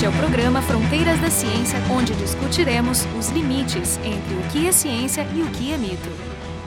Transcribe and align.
Este 0.00 0.06
é 0.06 0.08
o 0.08 0.12
programa 0.18 0.62
Fronteiras 0.62 1.20
da 1.20 1.28
Ciência, 1.28 1.78
onde 1.90 2.14
discutiremos 2.14 3.06
os 3.18 3.28
limites 3.28 3.98
entre 3.98 4.34
o 4.34 4.50
que 4.50 4.66
é 4.66 4.72
ciência 4.72 5.26
e 5.36 5.42
o 5.42 5.46
que 5.50 5.74
é 5.74 5.76
mito. 5.76 6.08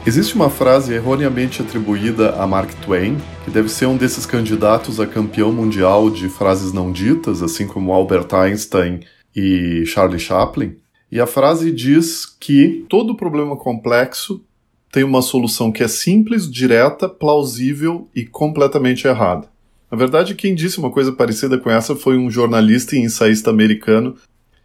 Existe 0.05 0.35
uma 0.35 0.51
frase 0.51 0.93
erroneamente 0.93 1.59
atribuída 1.59 2.35
a 2.35 2.45
Mark 2.45 2.71
Twain, 2.85 3.17
que 3.43 3.49
deve 3.49 3.69
ser 3.69 3.87
um 3.87 3.97
desses 3.97 4.27
candidatos 4.27 4.99
a 4.99 5.07
campeão 5.07 5.51
mundial 5.51 6.11
de 6.11 6.29
frases 6.29 6.71
não 6.71 6.91
ditas, 6.91 7.41
assim 7.41 7.65
como 7.65 7.91
Albert 7.91 8.31
Einstein 8.35 8.99
e 9.35 9.83
Charlie 9.87 10.19
Chaplin. 10.19 10.75
E 11.11 11.19
a 11.19 11.25
frase 11.25 11.71
diz 11.71 12.27
que 12.27 12.85
todo 12.87 13.17
problema 13.17 13.57
complexo 13.57 14.45
tem 14.91 15.03
uma 15.03 15.23
solução 15.23 15.71
que 15.71 15.83
é 15.83 15.87
simples, 15.87 16.47
direta, 16.47 17.09
plausível 17.09 18.07
e 18.15 18.27
completamente 18.27 19.07
errada. 19.07 19.52
Na 19.93 19.99
verdade, 19.99 20.33
quem 20.33 20.55
disse 20.55 20.79
uma 20.79 20.89
coisa 20.89 21.11
parecida 21.11 21.55
com 21.55 21.69
essa 21.69 21.95
foi 21.95 22.17
um 22.17 22.27
jornalista 22.27 22.95
e 22.95 22.99
ensaísta 22.99 23.51
americano 23.51 24.15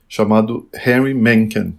chamado 0.08 0.66
Henry 0.72 1.12
Mencken. 1.12 1.78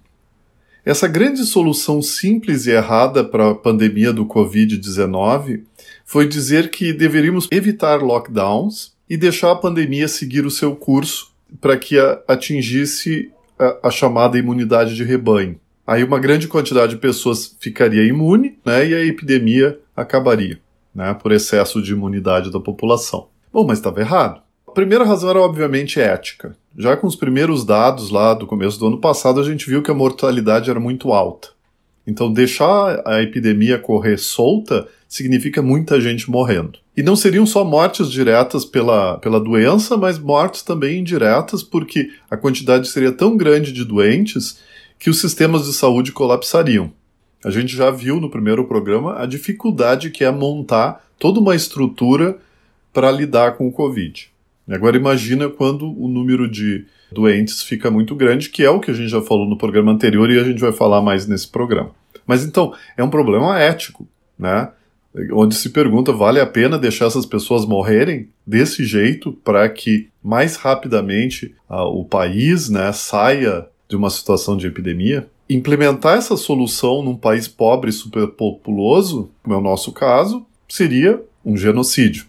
Essa 0.85 1.07
grande 1.07 1.43
solução 1.43 1.99
simples 1.99 2.67
e 2.67 2.69
errada 2.69 3.23
para 3.23 3.49
a 3.49 3.55
pandemia 3.55 4.13
do 4.13 4.23
Covid-19 4.23 5.63
foi 6.05 6.27
dizer 6.27 6.69
que 6.69 6.93
deveríamos 6.93 7.47
evitar 7.49 8.03
lockdowns 8.03 8.93
e 9.09 9.17
deixar 9.17 9.49
a 9.53 9.55
pandemia 9.55 10.07
seguir 10.07 10.45
o 10.45 10.51
seu 10.51 10.75
curso 10.75 11.33
para 11.59 11.75
que 11.75 11.97
atingisse 12.27 13.31
a, 13.57 13.87
a, 13.87 13.89
chamada 13.89 14.37
imunidade 14.37 14.95
de 14.95 15.03
rebanho. 15.03 15.59
Aí 15.87 16.03
uma 16.03 16.19
grande 16.19 16.47
quantidade 16.47 16.93
de 16.93 17.01
pessoas 17.01 17.57
ficaria 17.59 18.03
imune 18.03 18.59
né, 18.63 18.87
e 18.87 18.93
a 18.93 19.03
epidemia 19.03 19.79
acabaria 19.95 20.59
né, 20.93 21.15
por 21.15 21.31
excesso 21.31 21.81
de 21.81 21.93
imunidade 21.93 22.51
da 22.51 22.59
população. 22.59 23.27
Bom, 23.51 23.65
mas 23.65 23.79
estava 23.79 23.99
errado. 23.99 24.41
A 24.67 24.71
primeira 24.71 25.03
razão 25.03 25.29
era 25.29 25.41
obviamente 25.41 25.99
ética. 25.99 26.55
Já 26.77 26.95
com 26.95 27.07
os 27.07 27.15
primeiros 27.15 27.65
dados 27.65 28.11
lá 28.11 28.33
do 28.33 28.45
começo 28.45 28.79
do 28.79 28.87
ano 28.87 28.99
passado, 28.99 29.39
a 29.39 29.43
gente 29.43 29.67
viu 29.67 29.81
que 29.81 29.89
a 29.89 29.95
mortalidade 29.95 30.69
era 30.69 30.79
muito 30.79 31.11
alta. 31.11 31.49
Então, 32.05 32.31
deixar 32.31 33.01
a 33.05 33.21
epidemia 33.21 33.77
correr 33.77 34.17
solta 34.17 34.87
significa 35.07 35.61
muita 35.61 35.99
gente 35.99 36.29
morrendo. 36.29 36.79
E 36.95 37.03
não 37.03 37.15
seriam 37.15 37.45
só 37.45 37.63
mortes 37.63 38.11
diretas 38.11 38.63
pela, 38.65 39.17
pela 39.17 39.39
doença, 39.39 39.97
mas 39.97 40.19
mortes 40.19 40.61
também 40.61 40.99
indiretas, 40.99 41.63
porque 41.63 42.11
a 42.29 42.37
quantidade 42.37 42.87
seria 42.87 43.11
tão 43.11 43.35
grande 43.35 43.71
de 43.71 43.83
doentes 43.83 44.59
que 44.99 45.09
os 45.09 45.19
sistemas 45.19 45.65
de 45.65 45.73
saúde 45.73 46.11
colapsariam. 46.11 46.91
A 47.43 47.49
gente 47.49 47.75
já 47.75 47.89
viu 47.89 48.19
no 48.19 48.29
primeiro 48.29 48.65
programa 48.65 49.19
a 49.19 49.25
dificuldade 49.25 50.09
que 50.11 50.23
é 50.23 50.31
montar 50.31 51.05
toda 51.17 51.39
uma 51.39 51.55
estrutura 51.55 52.37
para 52.93 53.11
lidar 53.11 53.57
com 53.57 53.67
o 53.67 53.71
Covid. 53.71 54.29
Agora 54.69 54.97
imagina 54.97 55.49
quando 55.49 55.91
o 55.99 56.07
número 56.07 56.49
de 56.49 56.85
doentes 57.11 57.63
fica 57.63 57.89
muito 57.89 58.15
grande, 58.15 58.49
que 58.49 58.63
é 58.63 58.69
o 58.69 58.79
que 58.79 58.91
a 58.91 58.93
gente 58.93 59.09
já 59.09 59.21
falou 59.21 59.47
no 59.47 59.57
programa 59.57 59.91
anterior 59.91 60.29
e 60.29 60.39
a 60.39 60.43
gente 60.43 60.61
vai 60.61 60.71
falar 60.71 61.01
mais 61.01 61.25
nesse 61.27 61.47
programa. 61.47 61.91
Mas 62.25 62.45
então, 62.45 62.73
é 62.95 63.03
um 63.03 63.09
problema 63.09 63.59
ético, 63.59 64.07
né? 64.37 64.69
Onde 65.33 65.55
se 65.55 65.71
pergunta, 65.71 66.13
vale 66.13 66.39
a 66.39 66.45
pena 66.45 66.77
deixar 66.77 67.07
essas 67.07 67.25
pessoas 67.25 67.65
morrerem 67.65 68.29
desse 68.45 68.85
jeito 68.85 69.33
para 69.43 69.67
que 69.67 70.09
mais 70.23 70.55
rapidamente 70.55 71.55
uh, 71.67 71.85
o 71.85 72.05
país 72.05 72.69
né, 72.69 72.91
saia 72.91 73.65
de 73.89 73.95
uma 73.95 74.11
situação 74.11 74.55
de 74.55 74.67
epidemia? 74.67 75.27
Implementar 75.49 76.19
essa 76.19 76.37
solução 76.37 77.01
num 77.01 77.15
país 77.15 77.47
pobre 77.47 77.89
e 77.89 77.93
superpopuloso, 77.93 79.31
como 79.41 79.55
é 79.55 79.57
o 79.57 79.61
nosso 79.61 79.91
caso, 79.91 80.45
seria 80.67 81.19
um 81.43 81.57
genocídio. 81.57 82.28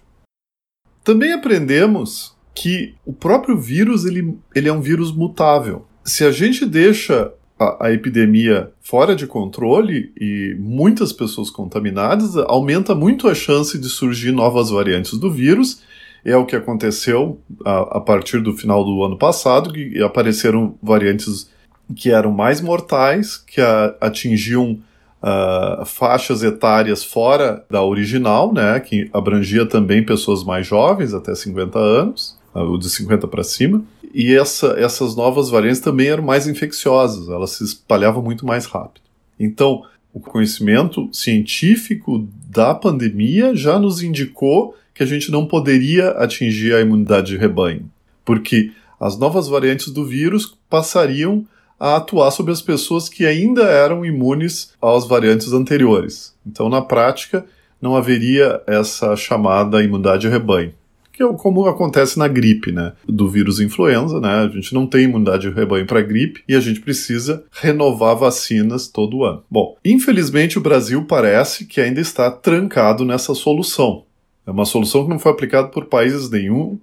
Também 1.02 1.32
aprendemos 1.32 2.36
que 2.54 2.94
o 3.06 3.12
próprio 3.12 3.58
vírus 3.58 4.04
ele, 4.04 4.36
ele 4.54 4.68
é 4.68 4.72
um 4.72 4.80
vírus 4.80 5.12
mutável. 5.12 5.86
Se 6.04 6.24
a 6.24 6.30
gente 6.30 6.66
deixa 6.66 7.32
a, 7.58 7.86
a, 7.86 7.92
epidemia 7.92 8.70
fora 8.80 9.14
de 9.14 9.26
controle 9.26 10.12
e 10.18 10.56
muitas 10.58 11.12
pessoas 11.12 11.50
contaminadas, 11.50 12.36
aumenta 12.36 12.94
muito 12.94 13.28
a 13.28 13.34
chance 13.34 13.78
de 13.78 13.88
surgir 13.88 14.32
novas 14.32 14.70
variantes 14.70 15.18
do 15.18 15.30
vírus. 15.30 15.82
É 16.24 16.36
o 16.36 16.44
que 16.44 16.56
aconteceu 16.56 17.40
a, 17.64 17.98
a 17.98 18.00
partir 18.00 18.40
do 18.40 18.56
final 18.56 18.84
do 18.84 19.02
ano 19.02 19.16
passado, 19.16 19.72
que 19.72 20.02
apareceram 20.02 20.74
variantes 20.82 21.50
que 21.96 22.10
eram 22.10 22.30
mais 22.30 22.60
mortais, 22.60 23.36
que 23.36 23.60
a, 23.60 23.94
atingiam 24.00 24.78
uh, 25.22 25.84
faixas 25.84 26.42
etárias 26.42 27.04
fora 27.04 27.64
da 27.70 27.82
original, 27.82 28.52
né, 28.52 28.80
que 28.80 29.08
abrangia 29.12 29.66
também 29.66 30.04
pessoas 30.04 30.44
mais 30.44 30.66
jovens, 30.66 31.14
até 31.14 31.34
50 31.34 31.78
anos, 31.78 32.38
uh, 32.54 32.60
o 32.60 32.78
de 32.78 32.88
50 32.88 33.26
para 33.28 33.44
cima, 33.44 33.82
e 34.12 34.34
essa, 34.34 34.74
essas 34.78 35.14
novas 35.14 35.50
variantes 35.50 35.80
também 35.80 36.08
eram 36.08 36.22
mais 36.22 36.46
infecciosas, 36.46 37.28
elas 37.28 37.50
se 37.50 37.64
espalhavam 37.64 38.22
muito 38.22 38.44
mais 38.44 38.66
rápido. 38.66 39.02
Então, 39.38 39.84
o 40.12 40.18
conhecimento 40.18 41.08
científico 41.12 42.26
da 42.48 42.74
pandemia 42.74 43.54
já 43.54 43.78
nos 43.78 44.02
indicou 44.02 44.74
que 44.92 45.02
a 45.04 45.06
gente 45.06 45.30
não 45.30 45.46
poderia 45.46 46.10
atingir 46.10 46.74
a 46.74 46.80
imunidade 46.80 47.28
de 47.28 47.36
rebanho, 47.36 47.88
porque 48.24 48.72
as 48.98 49.16
novas 49.16 49.48
variantes 49.48 49.90
do 49.90 50.04
vírus 50.04 50.58
passariam 50.68 51.46
a 51.80 51.96
atuar 51.96 52.30
sobre 52.30 52.52
as 52.52 52.60
pessoas 52.60 53.08
que 53.08 53.24
ainda 53.24 53.62
eram 53.62 54.04
imunes 54.04 54.74
às 54.82 55.08
variantes 55.08 55.54
anteriores. 55.54 56.34
Então, 56.46 56.68
na 56.68 56.82
prática, 56.82 57.46
não 57.80 57.96
haveria 57.96 58.62
essa 58.66 59.16
chamada 59.16 59.82
imunidade 59.82 60.22
de 60.22 60.28
rebanho, 60.28 60.74
que 61.10 61.22
é 61.22 61.32
como 61.32 61.66
acontece 61.66 62.18
na 62.18 62.28
gripe, 62.28 62.70
né, 62.70 62.92
do 63.08 63.26
vírus 63.26 63.60
influenza, 63.60 64.20
né? 64.20 64.28
A 64.28 64.48
gente 64.48 64.74
não 64.74 64.86
tem 64.86 65.04
imunidade 65.04 65.48
de 65.48 65.54
rebanho 65.54 65.86
para 65.86 66.02
gripe 66.02 66.42
e 66.46 66.54
a 66.54 66.60
gente 66.60 66.80
precisa 66.80 67.42
renovar 67.50 68.14
vacinas 68.14 68.86
todo 68.86 69.24
ano. 69.24 69.42
Bom, 69.50 69.76
infelizmente 69.82 70.58
o 70.58 70.62
Brasil 70.62 71.04
parece 71.06 71.64
que 71.64 71.80
ainda 71.80 72.00
está 72.00 72.30
trancado 72.30 73.04
nessa 73.04 73.34
solução. 73.34 74.04
É 74.46 74.50
uma 74.50 74.66
solução 74.66 75.04
que 75.04 75.10
não 75.10 75.18
foi 75.18 75.32
aplicada 75.32 75.68
por 75.68 75.86
países 75.86 76.28
nenhum 76.28 76.78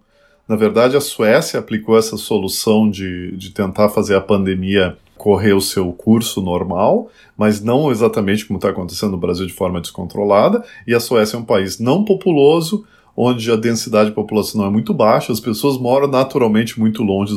na 0.48 0.56
verdade, 0.56 0.96
a 0.96 1.02
Suécia 1.02 1.60
aplicou 1.60 1.98
essa 1.98 2.16
solução 2.16 2.90
de, 2.90 3.36
de 3.36 3.50
tentar 3.50 3.90
fazer 3.90 4.16
a 4.16 4.22
pandemia 4.22 4.98
correr 5.18 5.54
o 5.54 5.60
seu 5.60 5.92
curso 5.92 6.42
normal, 6.42 7.10
mas 7.36 7.62
não 7.62 7.92
exatamente 7.92 8.46
como 8.46 8.58
está 8.58 8.70
acontecendo 8.70 9.12
no 9.12 9.18
Brasil 9.18 9.46
de 9.46 9.54
forma 9.54 9.82
descontrolada. 9.82 10.64
E 10.86 10.94
a 10.94 11.00
Suécia 11.00 11.36
é 11.36 11.40
um 11.40 11.44
país 11.44 11.80
não 11.80 12.06
populoso, 12.06 12.86
onde 13.16 13.52
a 13.52 13.56
densidade 13.56 14.12
populacional 14.12 14.68
é 14.68 14.72
muito 14.72 14.94
baixa, 14.94 15.34
as 15.34 15.40
pessoas 15.40 15.78
moram 15.78 16.08
naturalmente 16.08 16.80
muito 16.80 17.04
longe 17.04 17.34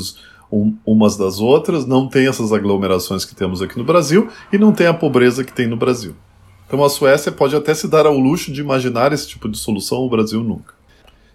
um, 0.53 0.77
umas 0.85 1.17
das 1.17 1.41
outras, 1.41 1.87
não 1.87 2.07
tem 2.07 2.29
essas 2.29 2.53
aglomerações 2.53 3.25
que 3.25 3.35
temos 3.35 3.63
aqui 3.63 3.79
no 3.79 3.85
Brasil 3.85 4.29
e 4.53 4.59
não 4.59 4.73
tem 4.73 4.87
a 4.87 4.95
pobreza 4.95 5.43
que 5.43 5.53
tem 5.53 5.67
no 5.67 5.77
Brasil. 5.77 6.15
Então 6.67 6.85
a 6.85 6.89
Suécia 6.89 7.33
pode 7.33 7.57
até 7.57 7.75
se 7.75 7.89
dar 7.89 8.07
ao 8.07 8.17
luxo 8.17 8.53
de 8.53 8.61
imaginar 8.61 9.13
esse 9.13 9.27
tipo 9.27 9.49
de 9.49 9.59
solução, 9.59 9.99
o 9.99 10.11
Brasil 10.11 10.45
nunca. 10.45 10.80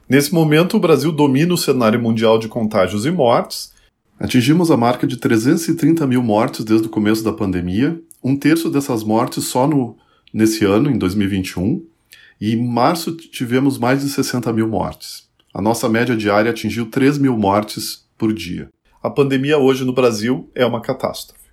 Nesse 0.07 0.31
momento, 0.31 0.77
o 0.77 0.79
Brasil 0.79 1.11
domina 1.11 1.53
o 1.53 1.57
cenário 1.57 1.99
mundial 1.99 2.37
de 2.37 2.47
contágios 2.47 3.07
e 3.07 3.11
mortes. 3.11 3.73
Atingimos 4.19 4.69
a 4.69 4.77
marca 4.77 5.07
de 5.07 5.17
330 5.17 6.05
mil 6.05 6.21
mortes 6.21 6.63
desde 6.63 6.85
o 6.85 6.91
começo 6.91 7.23
da 7.23 7.33
pandemia, 7.33 7.99
um 8.23 8.35
terço 8.35 8.69
dessas 8.69 9.03
mortes 9.03 9.45
só 9.45 9.67
no, 9.67 9.97
nesse 10.31 10.63
ano, 10.63 10.91
em 10.91 10.97
2021, 10.97 11.83
e 12.39 12.53
em 12.53 12.67
março 12.67 13.17
tivemos 13.17 13.79
mais 13.79 14.01
de 14.01 14.09
60 14.09 14.53
mil 14.53 14.67
mortes. 14.67 15.27
A 15.51 15.59
nossa 15.59 15.89
média 15.89 16.15
diária 16.15 16.51
atingiu 16.51 16.85
3 16.85 17.17
mil 17.17 17.35
mortes 17.35 18.05
por 18.15 18.31
dia. 18.31 18.69
A 19.01 19.09
pandemia 19.09 19.57
hoje 19.57 19.83
no 19.83 19.93
Brasil 19.93 20.49
é 20.53 20.65
uma 20.65 20.81
catástrofe. 20.81 21.45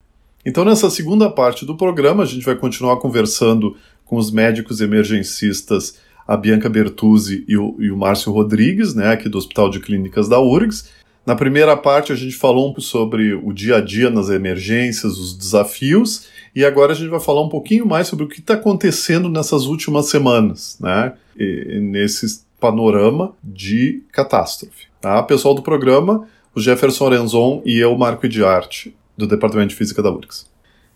Então, 0.44 0.64
nessa 0.64 0.91
segunda 0.91 1.30
parte 1.30 1.64
do 1.64 1.76
programa, 1.76 2.22
a 2.24 2.26
gente 2.26 2.44
vai 2.44 2.56
continuar 2.56 2.98
conversando 2.98 3.76
com 4.04 4.16
os 4.16 4.30
médicos 4.30 4.80
emergencistas 4.80 5.98
a 6.32 6.37
Bianca 6.37 6.66
Bertuzzi 6.66 7.44
e 7.47 7.59
o, 7.59 7.76
e 7.78 7.91
o 7.91 7.97
Márcio 7.97 8.32
Rodrigues, 8.32 8.94
né, 8.94 9.12
aqui 9.12 9.28
do 9.28 9.37
Hospital 9.37 9.69
de 9.69 9.81
Clínicas 9.81 10.30
da 10.30 10.41
URGS. 10.41 10.89
Na 11.27 11.36
primeira 11.36 11.77
parte 11.77 12.10
a 12.10 12.16
gente 12.16 12.34
falou 12.34 12.65
um 12.65 12.68
pouco 12.68 12.80
sobre 12.80 13.34
o 13.34 13.53
dia 13.53 13.77
a 13.77 13.80
dia 13.83 14.09
nas 14.09 14.30
emergências, 14.30 15.18
os 15.18 15.36
desafios, 15.36 16.28
e 16.56 16.65
agora 16.65 16.92
a 16.92 16.95
gente 16.95 17.10
vai 17.10 17.21
falar 17.21 17.42
um 17.42 17.51
pouquinho 17.51 17.84
mais 17.84 18.09
sobre 18.09 18.24
o 18.24 18.28
que 18.28 18.41
está 18.41 18.54
acontecendo 18.54 19.28
nessas 19.28 19.66
últimas 19.66 20.06
semanas, 20.09 20.78
né, 20.80 21.12
e, 21.39 21.78
nesse 21.80 22.45
panorama 22.59 23.34
de 23.45 24.03
catástrofe. 24.10 24.86
Tá? 25.03 25.22
Pessoal 25.24 25.54
do 25.54 25.60
programa, 25.60 26.27
o 26.54 26.60
Jefferson 26.60 27.10
Renzon 27.10 27.60
e 27.62 27.78
eu, 27.78 27.95
Marco 27.98 28.27
de 28.27 28.42
Arte, 28.42 28.97
do 29.18 29.27
Departamento 29.27 29.68
de 29.68 29.77
Física 29.77 30.03
da 30.03 30.10
URGS. 30.10 30.51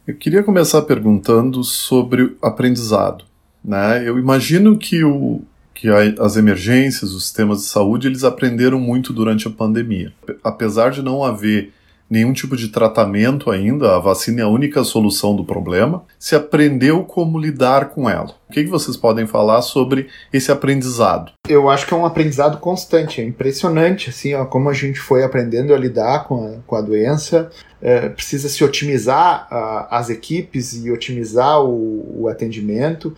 Eu 0.07 0.17
queria 0.17 0.43
começar 0.43 0.81
perguntando 0.81 1.63
sobre 1.63 2.35
aprendizado. 2.41 3.36
Né? 3.67 4.09
Eu 4.09 4.17
imagino 4.19 4.79
que, 4.79 5.03
o, 5.03 5.43
que 5.75 5.89
a, 5.89 6.25
as 6.25 6.37
emergências, 6.37 7.13
os 7.13 7.25
sistemas 7.25 7.59
de 7.59 7.65
saúde, 7.65 8.07
eles 8.07 8.23
aprenderam 8.23 8.79
muito 8.79 9.13
durante 9.13 9.49
a 9.49 9.51
pandemia. 9.51 10.13
Apesar 10.45 10.91
de 10.91 11.03
não 11.03 11.25
haver 11.25 11.73
nenhum 12.09 12.33
tipo 12.33 12.57
de 12.57 12.69
tratamento 12.69 13.51
ainda, 13.51 13.97
a 13.97 13.99
vacina 13.99 14.41
é 14.41 14.45
a 14.45 14.49
única 14.49 14.85
solução 14.85 15.35
do 15.35 15.45
problema, 15.45 16.05
se 16.19 16.37
aprendeu 16.37 17.03
como 17.03 17.39
lidar 17.39 17.89
com 17.91 18.09
ela. 18.09 18.31
O 18.49 18.53
que, 18.53 18.65
vocês 18.65 18.97
podem 18.97 19.27
falar 19.27 19.61
sobre 19.63 20.07
esse 20.33 20.53
aprendizado? 20.53 21.33
Eu 21.49 21.69
acho 21.69 21.87
que 21.87 21.93
é 21.93 21.97
um 21.97 22.07
aprendizado 22.07 22.59
constante, 22.59 23.21
é 23.21 23.25
impressionante 23.25 24.11
assim, 24.11 24.35
ó, 24.35 24.45
como 24.45 24.71
a 24.71 24.73
gente 24.73 25.01
foi 25.01 25.25
aprendendo 25.25 25.75
a 25.75 25.79
lidar 25.79 26.25
com 26.25 26.47
a, 26.47 26.51
com 26.65 26.77
a 26.77 26.81
doença. 26.81 27.51
É, 27.83 28.09
precisa 28.09 28.49
se 28.49 28.63
otimizar 28.65 29.47
a, 29.51 29.99
as 29.99 30.09
equipes 30.09 30.85
e 30.85 30.91
otimizar 30.91 31.61
o, 31.61 32.23
o 32.23 32.29
atendimento. 32.29 33.15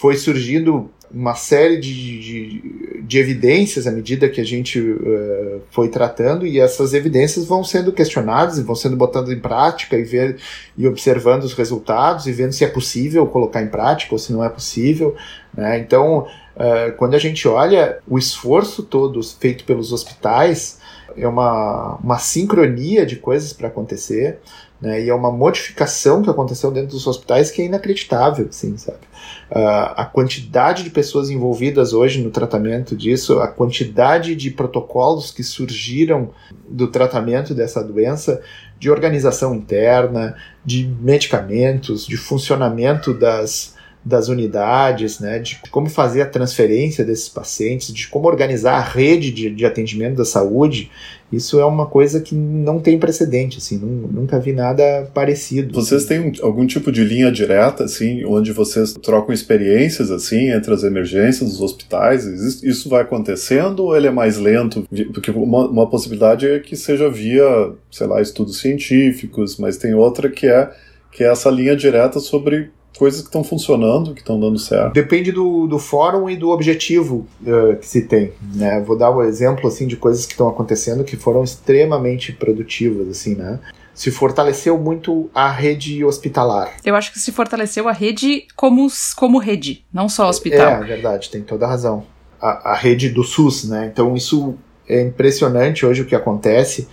Foi 0.00 0.16
surgindo 0.16 0.90
uma 1.12 1.34
série 1.34 1.78
de, 1.78 2.20
de, 2.20 3.02
de, 3.02 3.18
evidências 3.18 3.86
à 3.86 3.90
medida 3.90 4.30
que 4.30 4.40
a 4.40 4.44
gente 4.44 4.80
uh, 4.80 5.60
foi 5.70 5.90
tratando 5.90 6.46
e 6.46 6.58
essas 6.58 6.94
evidências 6.94 7.44
vão 7.44 7.62
sendo 7.62 7.92
questionadas 7.92 8.56
e 8.56 8.62
vão 8.62 8.74
sendo 8.74 8.96
botadas 8.96 9.28
em 9.28 9.38
prática 9.38 9.98
e 9.98 10.04
ver 10.04 10.38
e 10.78 10.86
observando 10.86 11.42
os 11.42 11.52
resultados 11.52 12.26
e 12.26 12.32
vendo 12.32 12.52
se 12.52 12.64
é 12.64 12.68
possível 12.68 13.26
colocar 13.26 13.60
em 13.60 13.66
prática 13.66 14.14
ou 14.14 14.18
se 14.18 14.32
não 14.32 14.42
é 14.42 14.48
possível 14.48 15.14
né? 15.52 15.78
então 15.80 16.28
uh, 16.56 16.96
quando 16.96 17.14
a 17.14 17.18
gente 17.18 17.46
olha 17.46 17.98
o 18.08 18.16
esforço 18.16 18.84
todo 18.84 19.20
feito 19.22 19.64
pelos 19.64 19.92
hospitais 19.92 20.78
é 21.16 21.26
uma, 21.26 21.96
uma 21.96 22.18
sincronia 22.18 23.04
de 23.04 23.16
coisas 23.16 23.52
para 23.52 23.68
acontecer 23.68 24.38
né? 24.80 25.02
e 25.02 25.08
é 25.08 25.14
uma 25.14 25.30
modificação 25.30 26.22
que 26.22 26.30
aconteceu 26.30 26.70
dentro 26.70 26.90
dos 26.90 27.06
hospitais 27.06 27.50
que 27.50 27.62
é 27.62 27.66
inacreditável 27.66 28.48
sim 28.50 28.76
sabe 28.76 29.10
Uh, 29.50 29.90
a 29.96 30.04
quantidade 30.04 30.84
de 30.84 30.90
pessoas 30.90 31.28
envolvidas 31.28 31.92
hoje 31.92 32.22
no 32.22 32.30
tratamento 32.30 32.96
disso, 32.96 33.40
a 33.40 33.48
quantidade 33.48 34.36
de 34.36 34.48
protocolos 34.48 35.32
que 35.32 35.42
surgiram 35.42 36.30
do 36.68 36.86
tratamento 36.86 37.52
dessa 37.52 37.82
doença, 37.82 38.40
de 38.78 38.88
organização 38.88 39.52
interna, 39.52 40.36
de 40.64 40.88
medicamentos, 41.00 42.06
de 42.06 42.16
funcionamento 42.16 43.12
das, 43.12 43.74
das 44.04 44.28
unidades, 44.28 45.20
né, 45.20 45.38
de 45.38 45.60
como 45.70 45.88
fazer 45.88 46.22
a 46.22 46.26
transferência 46.26 47.04
desses 47.04 47.28
pacientes, 47.28 47.92
de 47.92 48.08
como 48.08 48.28
organizar 48.28 48.74
a 48.74 48.82
rede 48.82 49.30
de, 49.30 49.50
de 49.50 49.66
atendimento 49.66 50.16
da 50.16 50.24
saúde 50.24 50.90
isso 51.32 51.60
é 51.60 51.64
uma 51.64 51.86
coisa 51.86 52.20
que 52.20 52.34
não 52.34 52.80
tem 52.80 52.98
precedente, 52.98 53.58
assim, 53.58 53.78
nunca 53.78 54.38
vi 54.40 54.52
nada 54.52 55.08
parecido. 55.14 55.72
Vocês 55.72 56.04
têm 56.04 56.32
algum 56.42 56.66
tipo 56.66 56.90
de 56.90 57.04
linha 57.04 57.30
direta, 57.30 57.84
assim, 57.84 58.24
onde 58.24 58.52
vocês 58.52 58.92
trocam 58.94 59.32
experiências, 59.32 60.10
assim, 60.10 60.50
entre 60.50 60.74
as 60.74 60.82
emergências 60.82 61.50
dos 61.50 61.60
hospitais? 61.60 62.24
Isso 62.64 62.88
vai 62.88 63.02
acontecendo 63.02 63.84
ou 63.84 63.96
ele 63.96 64.08
é 64.08 64.10
mais 64.10 64.38
lento? 64.38 64.84
Porque 65.14 65.30
uma, 65.30 65.68
uma 65.68 65.88
possibilidade 65.88 66.48
é 66.48 66.58
que 66.58 66.74
seja 66.74 67.08
via, 67.08 67.72
sei 67.92 68.08
lá, 68.08 68.20
estudos 68.20 68.58
científicos, 68.58 69.56
mas 69.56 69.76
tem 69.76 69.94
outra 69.94 70.28
que 70.28 70.48
é 70.48 70.70
que 71.12 71.24
é 71.24 71.26
essa 71.26 71.50
linha 71.50 71.74
direta 71.74 72.20
sobre 72.20 72.70
coisas 72.98 73.20
que 73.20 73.28
estão 73.28 73.42
funcionando, 73.42 74.14
que 74.14 74.20
estão 74.20 74.38
dando 74.38 74.58
certo? 74.58 74.92
Depende 74.92 75.32
do, 75.32 75.66
do 75.66 75.78
fórum 75.78 76.28
e 76.28 76.36
do 76.36 76.50
objetivo 76.50 77.26
uh, 77.42 77.76
que 77.76 77.86
se 77.86 78.02
tem. 78.02 78.32
Né? 78.54 78.80
Vou 78.80 78.96
dar 78.96 79.10
um 79.10 79.22
exemplo 79.22 79.68
assim 79.68 79.86
de 79.86 79.96
coisas 79.96 80.26
que 80.26 80.32
estão 80.32 80.48
acontecendo 80.48 81.04
que 81.04 81.16
foram 81.16 81.42
extremamente 81.42 82.32
produtivas, 82.32 83.08
assim, 83.08 83.34
né? 83.34 83.58
Se 83.94 84.10
fortaleceu 84.10 84.78
muito 84.78 85.28
a 85.34 85.50
rede 85.50 86.04
hospitalar. 86.04 86.74
Eu 86.84 86.94
acho 86.94 87.12
que 87.12 87.18
se 87.18 87.32
fortaleceu 87.32 87.88
a 87.88 87.92
rede 87.92 88.46
como, 88.56 88.86
como 89.16 89.38
rede, 89.38 89.84
não 89.92 90.08
só 90.08 90.28
hospital. 90.28 90.80
É, 90.80 90.84
é 90.84 90.84
verdade, 90.84 91.30
tem 91.30 91.42
toda 91.42 91.66
a 91.66 91.68
razão. 91.68 92.04
A, 92.40 92.72
a 92.72 92.74
rede 92.74 93.10
do 93.10 93.22
SUS, 93.22 93.68
né? 93.68 93.90
Então 93.92 94.14
isso 94.16 94.54
é 94.88 95.02
impressionante 95.02 95.84
hoje 95.84 96.02
o 96.02 96.06
que 96.06 96.14
acontece 96.14 96.88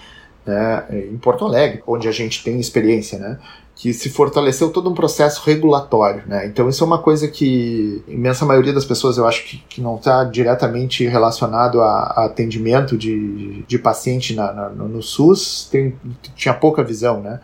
né, 0.46 0.86
em 1.12 1.18
Porto 1.18 1.46
Alegre, 1.46 1.84
onde 1.86 2.08
a 2.08 2.12
gente 2.12 2.44
tem 2.44 2.60
experiência, 2.60 3.20
né? 3.20 3.38
Que 3.78 3.94
se 3.94 4.10
fortaleceu 4.10 4.72
todo 4.72 4.90
um 4.90 4.94
processo 4.96 5.44
regulatório. 5.46 6.24
Né? 6.26 6.48
Então, 6.48 6.68
isso 6.68 6.84
é 6.84 6.88
uma 6.88 6.98
coisa 6.98 7.28
que 7.28 8.04
a 8.08 8.12
imensa 8.12 8.44
maioria 8.44 8.74
das 8.74 8.86
pessoas 8.86 9.18
eu 9.18 9.28
acho 9.28 9.46
que, 9.46 9.64
que 9.70 9.80
não 9.80 9.98
está 9.98 10.24
diretamente 10.24 11.06
relacionado 11.06 11.80
a, 11.80 12.14
a, 12.16 12.26
atendimento 12.26 12.98
de, 12.98 13.64
de 13.68 13.78
paciente 13.78 14.34
na, 14.34 14.52
na, 14.52 14.70
no 14.70 15.02
SUS, 15.04 15.70
tem, 15.72 15.96
tinha 16.36 16.56
pouca 16.56 16.84
visão. 16.84 17.22
Né? 17.22 17.40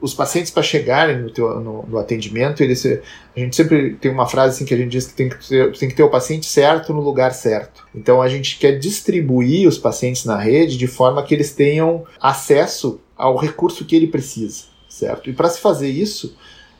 os 0.00 0.14
pacientes 0.14 0.52
para 0.52 0.62
chegarem 0.62 1.20
no, 1.20 1.30
teu, 1.30 1.60
no, 1.60 1.84
no, 1.84 1.98
atendimento, 1.98 2.62
eles, 2.62 2.86
a 2.86 3.40
gente 3.40 3.56
sempre 3.56 3.94
tem 3.94 4.08
uma 4.08 4.24
frase 4.24 4.54
assim 4.54 4.64
que 4.64 4.72
a 4.72 4.76
gente 4.76 4.90
diz 4.90 5.08
que 5.08 5.14
tem 5.14 5.28
que, 5.28 5.48
ter, 5.48 5.72
tem 5.72 5.88
que 5.88 5.96
ter 5.96 6.04
o 6.04 6.08
paciente 6.08 6.46
certo 6.46 6.94
no 6.94 7.00
lugar 7.00 7.34
certo. 7.34 7.84
Então 7.92 8.22
a 8.22 8.28
gente 8.28 8.56
quer 8.56 8.78
distribuir 8.78 9.68
os 9.68 9.76
pacientes 9.76 10.24
na 10.24 10.38
rede 10.38 10.78
de 10.78 10.86
forma 10.86 11.24
que 11.24 11.34
eles 11.34 11.52
tenham 11.52 12.04
acesso 12.20 13.00
ao 13.16 13.36
recurso 13.36 13.84
que 13.84 13.96
ele 13.96 14.06
precisa 14.06 14.73
certo? 14.94 15.28
E 15.28 15.32
para 15.32 15.48
se 15.48 15.60
fazer 15.60 15.88
isso, 15.88 16.36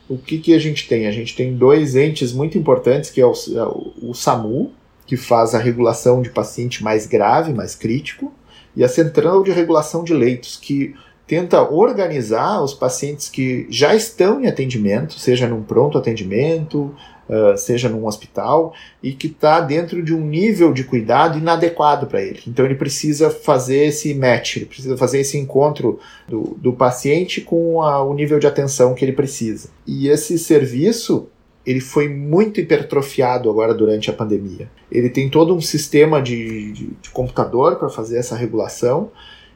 o 0.07 0.17
que, 0.17 0.37
que 0.37 0.53
a 0.53 0.59
gente 0.59 0.87
tem? 0.87 1.07
A 1.07 1.11
gente 1.11 1.35
tem 1.35 1.55
dois 1.55 1.95
entes 1.95 2.31
muito 2.31 2.57
importantes, 2.57 3.09
que 3.09 3.19
é 3.19 3.25
o, 3.25 3.33
é 3.33 3.63
o, 3.63 3.93
o 4.09 4.13
SAMU, 4.13 4.71
que 5.05 5.17
faz 5.17 5.53
a 5.53 5.59
regulação 5.59 6.21
de 6.21 6.29
paciente 6.29 6.83
mais 6.83 7.05
grave, 7.05 7.53
mais 7.53 7.75
crítico, 7.75 8.33
e 8.75 8.83
a 8.83 8.87
Central 8.87 9.43
de 9.43 9.51
Regulação 9.51 10.03
de 10.03 10.13
Leitos, 10.13 10.57
que 10.57 10.95
tenta 11.27 11.61
organizar 11.61 12.63
os 12.63 12.73
pacientes 12.73 13.29
que 13.29 13.67
já 13.69 13.95
estão 13.95 14.41
em 14.41 14.47
atendimento, 14.47 15.19
seja 15.19 15.47
num 15.47 15.63
pronto 15.63 15.97
atendimento, 15.97 16.95
uh, 17.29 17.57
seja 17.57 17.89
num 17.89 18.05
hospital, 18.05 18.73
e 19.01 19.13
que 19.13 19.27
está 19.27 19.59
dentro 19.59 20.03
de 20.03 20.13
um 20.13 20.21
nível 20.21 20.73
de 20.73 20.83
cuidado 20.83 21.37
inadequado 21.37 22.07
para 22.07 22.21
ele. 22.21 22.41
Então 22.47 22.65
ele 22.65 22.75
precisa 22.75 23.29
fazer 23.29 23.85
esse 23.85 24.13
match, 24.13 24.57
ele 24.57 24.65
precisa 24.65 24.97
fazer 24.97 25.19
esse 25.19 25.37
encontro 25.37 25.99
do, 26.27 26.57
do 26.59 26.73
paciente 26.73 27.41
com 27.41 27.81
a, 27.81 28.03
o 28.03 28.13
nível 28.13 28.39
de 28.39 28.47
atenção 28.47 28.93
que 28.93 29.03
ele 29.05 29.13
precisa. 29.13 29.69
E 29.85 30.07
esse 30.07 30.37
serviço 30.37 31.27
ele 31.65 31.81
foi 31.81 32.07
muito 32.07 32.61
hipertrofiado 32.61 33.49
agora 33.49 33.73
durante 33.73 34.09
a 34.09 34.13
pandemia. 34.13 34.69
Ele 34.91 35.09
tem 35.09 35.29
todo 35.29 35.55
um 35.55 35.59
sistema 35.59 36.21
de, 36.21 36.71
de, 36.71 36.87
de 37.01 37.09
computador 37.09 37.77
para 37.77 37.89
fazer 37.89 38.19
essa 38.19 38.35
regulação, 38.35 39.09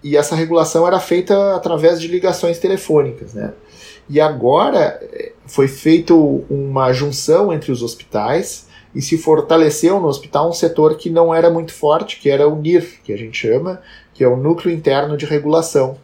e 0.03 0.15
essa 0.17 0.35
regulação 0.35 0.87
era 0.87 0.99
feita 0.99 1.55
através 1.55 1.99
de 1.99 2.07
ligações 2.07 2.57
telefônicas, 2.57 3.33
né? 3.33 3.53
E 4.09 4.19
agora 4.19 4.99
foi 5.49 5.67
feita 5.67 6.13
uma 6.13 6.93
junção 6.93 7.51
entre 7.51 7.71
os 7.71 7.81
hospitais 7.81 8.67
e 8.93 9.01
se 9.01 9.17
fortaleceu 9.17 9.99
no 9.99 10.07
hospital 10.07 10.49
um 10.49 10.53
setor 10.53 10.95
que 10.95 11.09
não 11.09 11.33
era 11.33 11.49
muito 11.49 11.73
forte, 11.73 12.19
que 12.19 12.29
era 12.29 12.47
o 12.47 12.55
NIR, 12.55 13.01
que 13.03 13.11
a 13.11 13.17
gente 13.17 13.37
chama, 13.37 13.81
que 14.13 14.23
é 14.23 14.27
o 14.27 14.37
Núcleo 14.37 14.73
Interno 14.73 15.17
de 15.17 15.25
Regulação, 15.25 15.97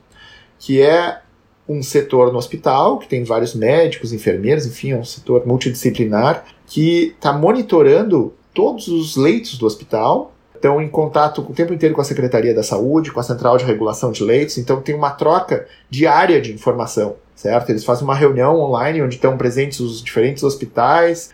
que 0.60 0.82
é 0.82 1.20
um 1.68 1.82
setor 1.82 2.32
no 2.32 2.38
hospital, 2.38 2.98
que 2.98 3.08
tem 3.08 3.24
vários 3.24 3.54
médicos, 3.56 4.14
enfermeiros, 4.14 4.66
enfim, 4.66 4.92
é 4.92 4.98
um 4.98 5.04
setor 5.04 5.46
multidisciplinar, 5.46 6.46
que 6.68 7.14
está 7.16 7.34
monitorando 7.34 8.34
todos 8.54 8.88
os 8.88 9.16
leitos 9.16 9.58
do 9.58 9.66
hospital, 9.66 10.32
estão 10.56 10.82
em 10.82 10.88
contato 10.88 11.42
o 11.42 11.54
tempo 11.54 11.74
inteiro 11.74 11.94
com 11.94 12.02
a 12.02 12.06
Secretaria 12.06 12.54
da 12.54 12.64
Saúde, 12.64 13.12
com 13.12 13.20
a 13.20 13.24
Central 13.24 13.58
de 13.58 13.66
Regulação 13.66 14.12
de 14.12 14.24
Leitos, 14.24 14.58
então 14.58 14.82
tem 14.82 14.96
uma 14.96 15.12
troca 15.12 15.68
diária 15.90 16.42
de 16.42 16.52
informação 16.52 17.16
certo? 17.36 17.70
Eles 17.70 17.84
fazem 17.84 18.04
uma 18.04 18.16
reunião 18.16 18.60
online 18.60 19.02
onde 19.02 19.16
estão 19.16 19.38
presentes 19.38 19.80
os 19.80 20.02
diferentes 20.02 20.44
hospitais, 20.44 21.32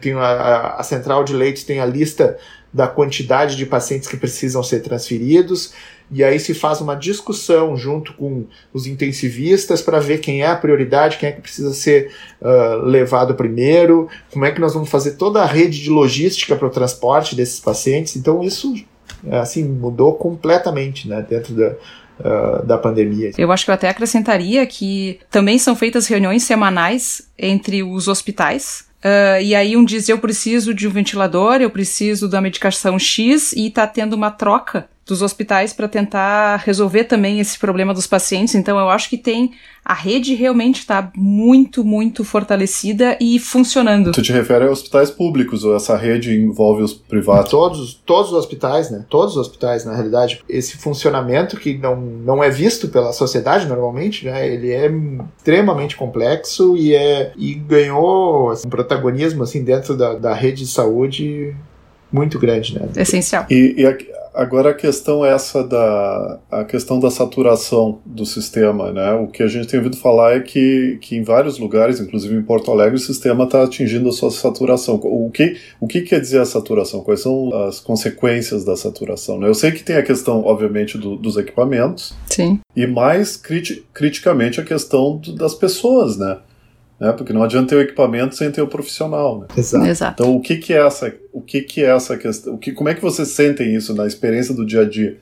tem 0.00 0.14
a, 0.14 0.76
a 0.78 0.82
central 0.82 1.24
de 1.24 1.34
leitos 1.34 1.64
tem 1.64 1.80
a 1.80 1.86
lista 1.86 2.38
da 2.72 2.88
quantidade 2.88 3.56
de 3.56 3.66
pacientes 3.66 4.08
que 4.08 4.16
precisam 4.16 4.62
ser 4.62 4.80
transferidos, 4.80 5.72
e 6.10 6.22
aí 6.22 6.38
se 6.38 6.52
faz 6.52 6.80
uma 6.80 6.94
discussão 6.94 7.76
junto 7.76 8.12
com 8.14 8.46
os 8.72 8.86
intensivistas 8.86 9.80
para 9.80 10.00
ver 10.00 10.18
quem 10.18 10.42
é 10.42 10.46
a 10.46 10.56
prioridade, 10.56 11.16
quem 11.16 11.28
é 11.28 11.32
que 11.32 11.40
precisa 11.40 11.72
ser 11.72 12.10
uh, 12.40 12.84
levado 12.84 13.34
primeiro, 13.34 14.08
como 14.32 14.44
é 14.44 14.50
que 14.50 14.60
nós 14.60 14.74
vamos 14.74 14.90
fazer 14.90 15.12
toda 15.12 15.42
a 15.42 15.46
rede 15.46 15.80
de 15.80 15.88
logística 15.88 16.56
para 16.56 16.66
o 16.66 16.70
transporte 16.70 17.34
desses 17.34 17.60
pacientes. 17.60 18.16
Então 18.16 18.42
isso 18.42 18.74
assim 19.30 19.64
mudou 19.64 20.14
completamente 20.14 21.08
né, 21.08 21.24
dentro 21.28 21.54
da, 21.54 21.74
uh, 22.20 22.64
da 22.64 22.78
pandemia. 22.78 23.32
Eu 23.36 23.50
acho 23.52 23.64
que 23.64 23.70
eu 23.70 23.74
até 23.74 23.88
acrescentaria 23.88 24.66
que 24.66 25.20
também 25.30 25.58
são 25.58 25.74
feitas 25.74 26.06
reuniões 26.06 26.42
semanais 26.42 27.28
entre 27.38 27.82
os 27.82 28.08
hospitais 28.08 28.84
Uh, 29.04 29.36
e 29.42 29.54
aí 29.54 29.76
um 29.76 29.84
diz 29.84 30.08
eu 30.08 30.18
preciso 30.18 30.72
de 30.72 30.88
um 30.88 30.90
ventilador, 30.90 31.60
eu 31.60 31.68
preciso 31.68 32.26
da 32.26 32.40
medicação 32.40 32.98
X 32.98 33.52
e 33.52 33.68
tá 33.68 33.86
tendo 33.86 34.14
uma 34.14 34.30
troca 34.30 34.88
dos 35.06 35.22
hospitais 35.22 35.72
para 35.72 35.86
tentar 35.86 36.56
resolver 36.64 37.04
também 37.04 37.40
esse 37.40 37.58
problema 37.58 37.92
dos 37.92 38.06
pacientes. 38.06 38.54
Então 38.54 38.78
eu 38.78 38.88
acho 38.88 39.08
que 39.08 39.18
tem 39.18 39.52
a 39.84 39.92
rede 39.92 40.34
realmente 40.34 40.78
está 40.78 41.12
muito, 41.14 41.84
muito 41.84 42.24
fortalecida 42.24 43.18
e 43.20 43.38
funcionando. 43.38 44.12
Tu 44.12 44.22
te 44.22 44.32
refere 44.32 44.64
a 44.64 44.70
hospitais 44.70 45.10
públicos 45.10 45.62
ou 45.62 45.76
essa 45.76 45.94
rede 45.94 46.34
envolve 46.34 46.82
os 46.82 46.94
privados? 46.94 47.50
Todos, 47.50 47.94
todos 48.06 48.32
os 48.32 48.38
hospitais, 48.38 48.90
né? 48.90 49.04
Todos 49.10 49.36
os 49.36 49.46
hospitais, 49.46 49.84
na 49.84 49.94
realidade. 49.94 50.42
Esse 50.48 50.78
funcionamento 50.78 51.58
que 51.58 51.76
não, 51.76 51.96
não 51.96 52.42
é 52.42 52.48
visto 52.48 52.88
pela 52.88 53.12
sociedade 53.12 53.66
normalmente, 53.66 54.24
né? 54.24 54.48
Ele 54.48 54.70
é 54.70 54.90
extremamente 55.36 55.96
complexo 55.96 56.74
e, 56.78 56.94
é, 56.94 57.32
e 57.36 57.52
ganhou 57.54 58.52
assim, 58.52 58.66
um 58.66 58.70
protagonismo 58.70 59.42
assim, 59.42 59.62
dentro 59.62 59.94
da, 59.94 60.14
da 60.14 60.32
rede 60.32 60.64
de 60.64 60.70
saúde 60.70 61.54
muito 62.10 62.38
grande, 62.38 62.78
né? 62.78 62.88
Essencial. 62.96 63.44
E, 63.50 63.74
e 63.76 63.86
Agora 64.34 64.70
a 64.70 64.74
questão 64.74 65.24
é 65.24 65.32
essa 65.32 65.62
da 65.62 66.40
a 66.50 66.64
questão 66.64 66.98
da 66.98 67.10
saturação 67.10 68.00
do 68.04 68.26
sistema, 68.26 68.90
né? 68.90 69.12
O 69.12 69.28
que 69.28 69.42
a 69.42 69.46
gente 69.46 69.68
tem 69.68 69.78
ouvido 69.78 69.96
falar 69.96 70.36
é 70.36 70.40
que, 70.40 70.98
que 71.00 71.16
em 71.16 71.22
vários 71.22 71.58
lugares, 71.58 72.00
inclusive 72.00 72.34
em 72.34 72.42
Porto 72.42 72.70
Alegre, 72.70 72.96
o 72.96 72.98
sistema 72.98 73.44
está 73.44 73.62
atingindo 73.62 74.08
a 74.08 74.12
sua 74.12 74.30
saturação. 74.32 74.96
O 74.96 75.30
que 75.30 75.56
o 75.80 75.86
que 75.86 76.02
quer 76.02 76.20
dizer 76.20 76.40
a 76.40 76.44
saturação? 76.44 77.02
Quais 77.02 77.20
são 77.20 77.54
as 77.64 77.78
consequências 77.78 78.64
da 78.64 78.76
saturação? 78.76 79.38
Né? 79.38 79.48
Eu 79.48 79.54
sei 79.54 79.70
que 79.70 79.84
tem 79.84 79.96
a 79.96 80.02
questão, 80.02 80.44
obviamente, 80.44 80.98
do, 80.98 81.16
dos 81.16 81.36
equipamentos. 81.36 82.12
Sim. 82.28 82.58
E 82.74 82.86
mais 82.86 83.36
criti 83.36 83.84
criticamente 83.94 84.60
a 84.60 84.64
questão 84.64 85.16
do, 85.16 85.32
das 85.32 85.54
pessoas, 85.54 86.16
né? 86.16 86.38
Né? 86.98 87.12
Porque 87.12 87.32
não 87.32 87.42
adianta 87.42 87.70
ter 87.70 87.76
o 87.76 87.80
equipamento 87.80 88.34
sem 88.36 88.50
ter 88.50 88.62
o 88.62 88.68
profissional. 88.68 89.40
Né? 89.40 89.46
Exato. 89.56 89.86
Exato. 89.86 90.22
Então, 90.22 90.36
o 90.36 90.40
que, 90.40 90.56
que 90.56 90.72
é 90.72 90.86
essa, 90.86 91.14
o 91.32 91.40
que, 91.40 91.60
que 91.62 91.82
é 91.82 91.94
essa 91.94 92.16
questão? 92.16 92.54
O 92.54 92.58
que, 92.58 92.72
como 92.72 92.88
é 92.88 92.94
que 92.94 93.02
vocês 93.02 93.28
sentem 93.28 93.74
isso 93.74 93.94
na 93.94 94.06
experiência 94.06 94.54
do 94.54 94.64
dia 94.64 94.82
a 94.82 94.88
dia? 94.88 95.18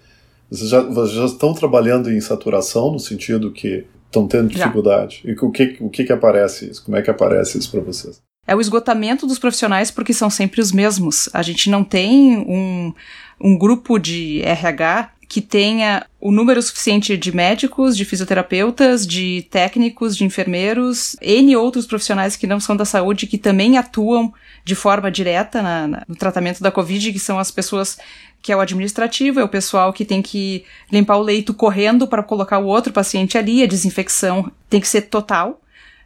Vocês 0.51 0.69
já, 0.71 0.81
vocês 0.83 1.17
já 1.17 1.25
estão 1.25 1.55
trabalhando 1.55 2.11
em 2.13 2.21
saturação 2.21 2.93
no 2.93 2.99
sentido 2.99 3.51
que 3.51 3.87
estão 4.07 4.29
tendo 4.29 4.49
dificuldade? 4.49 5.23
Já. 5.25 5.31
E 5.31 5.35
o 5.35 5.51
que, 5.51 5.77
o 5.81 5.89
que, 5.89 6.05
que 6.05 6.13
aparece 6.13 6.71
isso? 6.71 6.85
Como 6.85 6.97
é 6.97 7.03
que 7.03 7.11
aparece 7.11 7.59
isso 7.59 7.71
para 7.71 7.81
vocês? 7.81 8.21
É 8.47 8.55
o 8.55 8.61
esgotamento 8.61 9.27
dos 9.27 9.39
profissionais 9.39 9.91
porque 9.91 10.13
são 10.13 10.29
sempre 10.29 10.61
os 10.61 10.73
mesmos. 10.73 11.29
A 11.33 11.43
gente 11.43 11.71
não 11.71 11.85
tem 11.85 12.37
um, 12.39 12.93
um 13.41 13.57
grupo 13.57 13.99
de 13.99 14.43
RH 14.43 15.13
que 15.33 15.41
tenha 15.41 16.05
o 16.21 16.31
número 16.31 16.61
suficiente 16.61 17.17
de 17.17 17.35
médicos, 17.35 17.97
de 17.97 18.05
fisioterapeutas, 18.05 19.07
de 19.07 19.47
técnicos, 19.51 20.15
de 20.15 20.27
enfermeiros, 20.27 21.17
N 21.23 21.57
outros 21.57 21.87
profissionais 21.87 22.37
que 22.37 22.47
não 22.47 22.61
são 22.61 22.77
da 22.77 22.85
saúde 22.85 23.27
que 23.27 23.39
também 23.39 23.79
atuam 23.79 24.31
de 24.63 24.75
forma 24.75 25.11
direta 25.11 25.63
na, 25.63 25.89
na, 25.89 26.03
no 26.07 26.15
tratamento 26.15 26.63
da 26.63 26.71
Covid, 26.71 27.11
que 27.15 27.19
são 27.19 27.39
as 27.39 27.51
pessoas 27.51 27.97
que 28.43 28.53
é 28.53 28.57
o 28.57 28.61
administrativo, 28.61 29.41
é 29.41 29.43
o 29.43 29.49
pessoal 29.49 29.91
que 29.91 30.05
tem 30.05 30.21
que 30.21 30.67
limpar 30.91 31.17
o 31.17 31.23
leito 31.23 31.55
correndo 31.55 32.07
para 32.07 32.23
colocar 32.23 32.59
o 32.59 32.67
outro 32.67 32.93
paciente 32.93 33.39
ali, 33.39 33.63
a 33.63 33.67
desinfecção 33.67 34.53
tem 34.69 34.83
que 34.83 34.89
ser 34.89 35.01
total, 35.09 35.63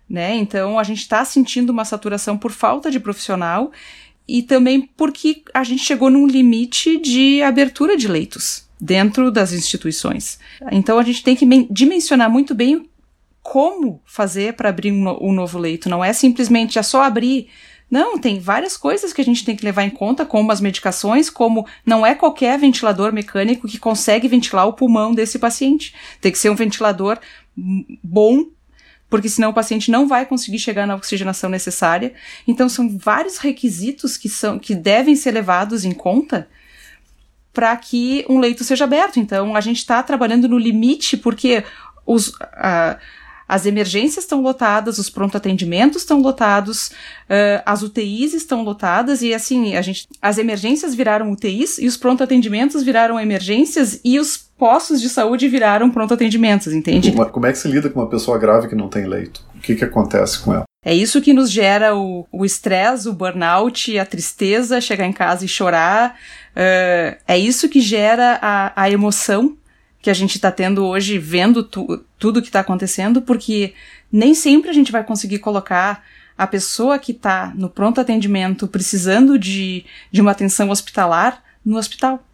né? 0.09 0.37
Então 0.37 0.78
a 0.78 0.85
gente 0.85 1.00
está 1.00 1.25
sentindo 1.25 1.71
uma 1.71 1.85
saturação 1.85 2.38
por 2.38 2.52
falta 2.52 2.92
de 2.92 3.00
profissional 3.00 3.73
e 4.28 4.40
também 4.40 4.88
porque 4.97 5.42
a 5.52 5.64
gente 5.64 5.83
chegou 5.83 6.11
num 6.11 6.28
limite 6.28 6.97
de 6.97 7.42
abertura 7.42 7.97
de 7.97 8.06
leitos 8.06 8.65
dentro 8.80 9.30
das 9.30 9.52
instituições. 9.52 10.38
Então 10.71 10.99
a 10.99 11.02
gente 11.02 11.23
tem 11.23 11.35
que 11.35 11.47
dimensionar 11.71 12.30
muito 12.30 12.54
bem 12.54 12.88
como 13.42 14.02
fazer 14.04 14.54
para 14.54 14.68
abrir 14.68 14.92
um, 14.92 15.02
no 15.02 15.18
um, 15.23 15.33
novo 15.33 15.59
leito. 15.59 15.88
Não 15.88 16.04
é 16.04 16.12
simplesmente 16.12 16.78
é 16.78 16.83
só 16.83 17.02
abrir. 17.02 17.49
Não, 17.88 18.18
tem 18.18 18.40
várias 18.40 18.76
coisas 18.76 19.12
que 19.12 19.21
a 19.21 19.25
gente 19.25 19.45
tem 19.45 19.54
que 19.54 19.64
levar 19.64 19.85
em 19.85 19.90
conta, 19.90 20.26
como 20.26 20.50
as 20.50 20.61
medicações, 20.61 21.30
como 21.30 21.64
não 21.85 22.04
é 22.04 22.16
qualquer 22.16 22.59
ventilador 22.59 23.12
mecânico 23.12 23.68
que 23.68 23.78
consegue 23.78 24.26
ventilar 24.26 24.66
o 24.66 24.73
pulmão 24.73 25.14
desse 25.14 25.38
paciente. 25.38 25.95
Tem 26.21 26.33
que 26.33 26.38
ser 26.38 26.50
um 26.50 26.56
ventilador 26.56 27.18
bom, 28.02 28.47
porque 29.09 29.28
senão 29.28 29.50
o 29.50 29.54
paciente 29.54 29.92
não 29.92 30.09
vai 30.09 30.26
conseguir 30.26 30.59
chegar 30.59 30.85
na 30.85 30.97
oxigenação 30.97 31.49
necessária. 31.49 32.12
Então 32.49 32.68
são 32.68 32.99
vários 32.99 33.38
requisitos 33.38 34.16
que 34.16 34.28
são 34.28 34.59
que 34.59 34.75
devem 34.75 35.14
ser 35.14 35.30
levados 35.30 35.85
em 35.85 35.92
conta 35.92 36.49
para 37.57 37.75
que 37.75 38.23
um 38.29 38.39
leito 38.39 38.63
seja 38.63 38.85
aberto. 38.85 39.19
Então, 39.19 39.57
a 39.57 39.63
gente 39.63 39.79
está 39.79 40.03
trabalhando 40.03 40.47
no 40.47 40.59
limite, 40.59 41.17
porque 41.17 41.65
os, 42.05 42.29
uh, 42.29 42.99
as 43.49 43.65
emergências 43.65 44.25
estão 44.25 44.43
lotadas, 44.43 44.99
os 44.99 45.09
pronto-atendimentos 45.09 46.03
estão 46.03 46.21
lotados, 46.21 46.89
uh, 46.89 47.63
as 47.65 47.83
UTIs 47.83 48.35
estão 48.35 48.63
lotadas, 48.63 49.23
e 49.23 49.33
assim, 49.33 49.75
a 49.75 49.81
gente, 49.81 50.07
as 50.21 50.37
emergências 50.37 50.95
viraram 50.95 51.33
UTIs 51.33 51.79
e 51.79 51.87
os 51.87 51.97
pronto-atendimentos 51.97 52.83
viraram 52.83 53.19
emergências 53.19 54.03
e 54.05 54.21
os 54.21 54.37
postos 54.37 55.01
de 55.01 55.09
saúde 55.09 55.49
viraram 55.49 55.91
pronto-atendimentos, 55.91 56.75
entende? 56.75 57.11
Como, 57.11 57.31
como 57.31 57.47
é 57.47 57.53
que 57.53 57.59
se 57.59 57.69
lida 57.69 57.89
com 57.89 58.01
uma 58.01 58.11
pessoa 58.11 58.37
grave 58.37 58.69
que 58.69 58.75
não 58.75 58.89
tem 58.91 59.07
leito? 59.07 59.43
O 59.55 59.61
que, 59.61 59.75
que 59.75 59.85
acontece 59.85 60.41
com 60.41 60.53
ela? 60.53 60.65
É 60.85 60.95
isso 60.95 61.21
que 61.21 61.33
nos 61.33 61.51
gera 61.51 61.97
o 61.97 62.45
estresse, 62.45 63.09
o, 63.09 63.11
o 63.11 63.15
burnout, 63.15 63.99
a 63.99 64.07
tristeza, 64.07 64.81
chegar 64.81 65.05
em 65.05 65.13
casa 65.13 65.45
e 65.45 65.49
chorar. 65.49 66.17
Uh, 66.57 67.17
é 67.29 67.39
isso 67.39 67.69
que 67.69 67.81
gera 67.81 68.39
a, 68.41 68.83
a 68.83 68.91
emoção 68.91 69.57
que 70.01 70.09
a 70.09 70.15
gente 70.15 70.37
está 70.37 70.51
tendo 70.51 70.85
hoje, 70.87 71.19
vendo 71.19 71.63
tu, 71.63 72.05
tudo 72.19 72.41
que 72.41 72.49
está 72.49 72.61
acontecendo, 72.61 73.21
porque 73.21 73.75
nem 74.11 74.35
sempre 74.35 74.71
a 74.71 74.73
gente 74.73 74.91
vai 74.91 75.05
conseguir 75.05 75.39
colocar 75.41 76.05
a 76.39 76.47
pessoa 76.47 76.99
que 76.99 77.13
está 77.13 77.53
no 77.55 77.69
pronto 77.69 78.01
atendimento 78.01 78.69
precisando 78.69 79.39
de, 79.39 79.85
de 80.11 80.21
uma 80.21 80.31
atenção 80.31 80.71
hospitalar 80.71 81.43
no 81.65 81.77
hospital. 81.77 82.25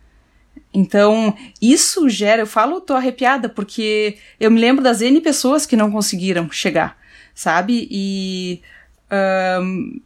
Então, 0.74 1.36
isso 1.60 2.08
gera, 2.08 2.42
eu 2.42 2.46
falo, 2.46 2.80
tô 2.80 2.94
arrepiada, 2.94 3.48
porque 3.48 4.18
eu 4.38 4.50
me 4.50 4.60
lembro 4.60 4.82
das 4.82 5.00
N 5.00 5.20
pessoas 5.20 5.66
que 5.66 5.76
não 5.76 5.90
conseguiram 5.90 6.50
chegar 6.50 6.96
sabe? 7.34 7.88
E. 7.90 8.62
Um, 9.10 10.00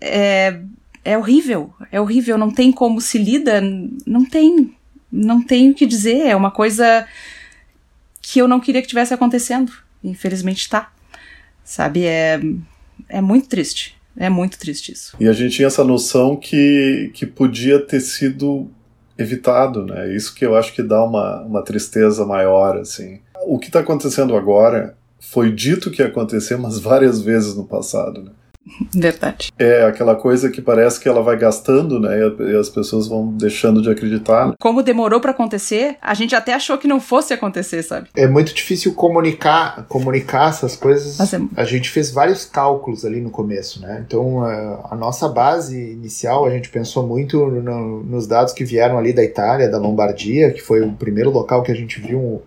é, 0.00 0.60
é 1.08 1.16
horrível, 1.16 1.72
é 1.90 1.98
horrível, 1.98 2.36
não 2.36 2.50
tem 2.50 2.70
como 2.70 3.00
se 3.00 3.16
lida, 3.16 3.62
não 4.06 4.26
tem, 4.26 4.74
não 5.10 5.42
tem 5.42 5.70
o 5.70 5.74
que 5.74 5.86
dizer, 5.86 6.26
é 6.26 6.36
uma 6.36 6.50
coisa 6.50 7.06
que 8.20 8.38
eu 8.38 8.46
não 8.46 8.60
queria 8.60 8.82
que 8.82 8.88
tivesse 8.88 9.14
acontecendo, 9.14 9.72
infelizmente 10.04 10.60
está, 10.60 10.92
sabe, 11.64 12.04
é, 12.04 12.38
é 13.08 13.22
muito 13.22 13.48
triste, 13.48 13.96
é 14.18 14.28
muito 14.28 14.58
triste 14.58 14.92
isso. 14.92 15.16
E 15.18 15.26
a 15.26 15.32
gente 15.32 15.56
tinha 15.56 15.68
essa 15.68 15.82
noção 15.82 16.36
que, 16.36 17.10
que 17.14 17.24
podia 17.24 17.80
ter 17.80 18.00
sido 18.00 18.70
evitado, 19.16 19.86
né, 19.86 20.14
isso 20.14 20.34
que 20.34 20.44
eu 20.44 20.54
acho 20.54 20.74
que 20.74 20.82
dá 20.82 21.02
uma, 21.02 21.40
uma 21.40 21.62
tristeza 21.62 22.26
maior, 22.26 22.76
assim. 22.76 23.20
O 23.46 23.58
que 23.58 23.68
está 23.68 23.80
acontecendo 23.80 24.36
agora 24.36 24.94
foi 25.18 25.50
dito 25.50 25.90
que 25.90 26.02
ia 26.02 26.08
acontecer, 26.08 26.58
mas 26.58 26.78
várias 26.78 27.18
vezes 27.22 27.54
no 27.54 27.64
passado, 27.64 28.22
né? 28.22 28.30
Verdade. 28.94 29.52
É 29.58 29.84
aquela 29.84 30.14
coisa 30.14 30.50
que 30.50 30.60
parece 30.60 31.00
que 31.00 31.08
ela 31.08 31.22
vai 31.22 31.36
gastando, 31.36 32.00
né? 32.00 32.18
E 32.40 32.56
as 32.56 32.68
pessoas 32.68 33.06
vão 33.06 33.28
deixando 33.28 33.82
de 33.82 33.90
acreditar. 33.90 34.48
Né? 34.48 34.54
Como 34.60 34.82
demorou 34.82 35.20
para 35.20 35.30
acontecer, 35.30 35.96
a 36.00 36.14
gente 36.14 36.34
até 36.34 36.54
achou 36.54 36.78
que 36.78 36.88
não 36.88 37.00
fosse 37.00 37.32
acontecer, 37.32 37.82
sabe? 37.82 38.08
É 38.16 38.26
muito 38.26 38.54
difícil 38.54 38.94
comunicar, 38.94 39.86
comunicar 39.88 40.50
essas 40.50 40.76
coisas. 40.76 41.20
É... 41.32 41.40
A 41.56 41.64
gente 41.64 41.90
fez 41.90 42.10
vários 42.10 42.44
cálculos 42.44 43.04
ali 43.04 43.20
no 43.20 43.30
começo, 43.30 43.80
né? 43.80 44.04
Então 44.06 44.44
a, 44.44 44.88
a 44.92 44.96
nossa 44.96 45.28
base 45.28 45.92
inicial, 45.92 46.44
a 46.44 46.50
gente 46.50 46.68
pensou 46.68 47.06
muito 47.06 47.46
no, 47.46 48.02
nos 48.02 48.26
dados 48.26 48.52
que 48.52 48.64
vieram 48.64 48.98
ali 48.98 49.12
da 49.12 49.22
Itália, 49.22 49.68
da 49.68 49.78
Lombardia, 49.78 50.50
que 50.50 50.60
foi 50.60 50.80
o 50.80 50.92
primeiro 50.92 51.30
local 51.30 51.62
que 51.62 51.72
a 51.72 51.74
gente 51.74 52.00
viu 52.00 52.18
um, 52.18 52.40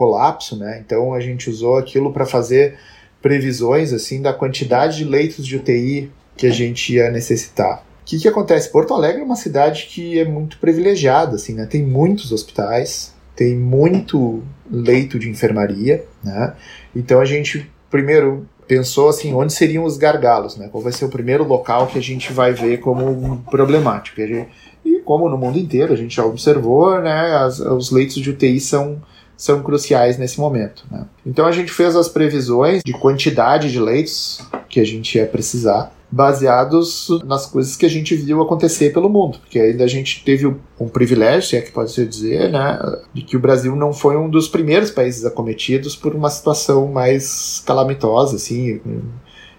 colapso, 0.00 0.56
né? 0.56 0.82
Então 0.82 1.12
a 1.12 1.20
gente 1.20 1.50
usou 1.50 1.76
aquilo 1.76 2.10
para 2.10 2.24
fazer 2.24 2.78
previsões 3.22 3.92
assim 3.92 4.22
da 4.22 4.32
quantidade 4.32 4.98
de 4.98 5.04
leitos 5.04 5.46
de 5.46 5.56
UTI 5.56 6.10
que 6.36 6.46
a 6.46 6.50
gente 6.50 6.94
ia 6.94 7.10
necessitar. 7.10 7.84
O 8.02 8.04
que, 8.04 8.18
que 8.18 8.28
acontece? 8.28 8.70
Porto 8.70 8.94
Alegre 8.94 9.20
é 9.20 9.24
uma 9.24 9.36
cidade 9.36 9.86
que 9.90 10.18
é 10.18 10.24
muito 10.24 10.58
privilegiada, 10.58 11.36
assim, 11.36 11.54
né? 11.54 11.66
Tem 11.66 11.82
muitos 11.82 12.32
hospitais, 12.32 13.14
tem 13.36 13.54
muito 13.54 14.42
leito 14.70 15.18
de 15.18 15.28
enfermaria, 15.28 16.04
né? 16.24 16.54
Então 16.96 17.20
a 17.20 17.24
gente 17.24 17.70
primeiro 17.90 18.46
pensou 18.66 19.08
assim, 19.08 19.34
onde 19.34 19.52
seriam 19.52 19.84
os 19.84 19.96
gargalos, 19.96 20.56
né? 20.56 20.68
Qual 20.70 20.82
vai 20.82 20.92
ser 20.92 21.04
o 21.04 21.08
primeiro 21.08 21.44
local 21.44 21.88
que 21.88 21.98
a 21.98 22.02
gente 22.02 22.32
vai 22.32 22.52
ver 22.52 22.78
como 22.78 23.42
problemático? 23.50 24.20
E, 24.20 25.00
como 25.04 25.28
no 25.28 25.36
mundo 25.36 25.58
inteiro 25.58 25.92
a 25.92 25.96
gente 25.96 26.14
já 26.14 26.24
observou, 26.24 27.00
né? 27.00 27.36
As, 27.36 27.58
os 27.58 27.90
leitos 27.90 28.16
de 28.16 28.30
UTI 28.30 28.60
são 28.60 29.02
são 29.40 29.62
cruciais 29.62 30.18
nesse 30.18 30.38
momento. 30.38 30.84
Né? 30.90 31.06
Então 31.24 31.46
a 31.46 31.52
gente 31.52 31.72
fez 31.72 31.96
as 31.96 32.10
previsões 32.10 32.82
de 32.84 32.92
quantidade 32.92 33.72
de 33.72 33.80
leitos 33.80 34.38
que 34.68 34.78
a 34.78 34.84
gente 34.84 35.16
ia 35.16 35.24
precisar, 35.24 35.96
baseados 36.10 37.08
nas 37.24 37.46
coisas 37.46 37.74
que 37.74 37.86
a 37.86 37.88
gente 37.88 38.14
viu 38.14 38.42
acontecer 38.42 38.92
pelo 38.92 39.08
mundo, 39.08 39.38
porque 39.38 39.58
ainda 39.58 39.82
a 39.82 39.86
gente 39.86 40.22
teve 40.24 40.46
um 40.78 40.88
privilégio, 40.88 41.48
se 41.48 41.56
é 41.56 41.62
que 41.62 41.72
pode 41.72 41.90
se 41.90 42.04
dizer, 42.04 42.50
né, 42.50 42.78
de 43.14 43.22
que 43.22 43.34
o 43.34 43.40
Brasil 43.40 43.74
não 43.74 43.94
foi 43.94 44.14
um 44.14 44.28
dos 44.28 44.46
primeiros 44.46 44.90
países 44.90 45.24
acometidos 45.24 45.96
por 45.96 46.14
uma 46.14 46.28
situação 46.28 46.88
mais 46.88 47.62
calamitosa, 47.64 48.36
assim, 48.36 48.78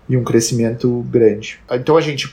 e 0.07 0.15
um 0.15 0.23
crescimento 0.23 1.03
grande. 1.09 1.59
Então 1.71 1.97
a 1.97 2.01
gente 2.01 2.31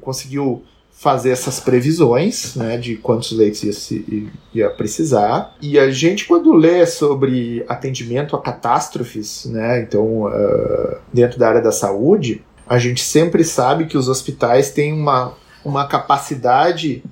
conseguiu 0.00 0.62
fazer 0.96 1.30
essas 1.30 1.60
previsões 1.60 2.54
né, 2.54 2.78
de 2.78 2.96
quantos 2.96 3.32
leitos 3.32 3.62
ia, 3.64 3.72
se, 3.72 4.32
ia 4.54 4.70
precisar. 4.70 5.54
E 5.60 5.78
a 5.78 5.90
gente, 5.90 6.24
quando 6.24 6.52
lê 6.52 6.86
sobre 6.86 7.64
atendimento 7.68 8.36
a 8.36 8.40
catástrofes, 8.40 9.44
né, 9.46 9.82
então, 9.82 10.22
uh, 10.22 10.96
dentro 11.12 11.38
da 11.38 11.48
área 11.48 11.60
da 11.60 11.72
saúde, 11.72 12.42
a 12.66 12.78
gente 12.78 13.02
sempre 13.02 13.44
sabe 13.44 13.86
que 13.86 13.98
os 13.98 14.08
hospitais 14.08 14.70
têm 14.70 14.92
uma, 14.92 15.34
uma 15.64 15.86
capacidade 15.86 17.02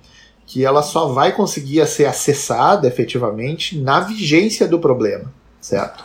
que 0.47 0.65
ela 0.65 0.83
só 0.83 1.09
vai 1.09 1.33
conseguir 1.33 1.87
ser 1.87 2.07
acessada 2.07 2.87
efetivamente 2.87 3.79
na 3.79 4.01
vigência 4.01 4.67
do 4.67 4.79
problema, 4.79 5.33
certo? 5.61 6.05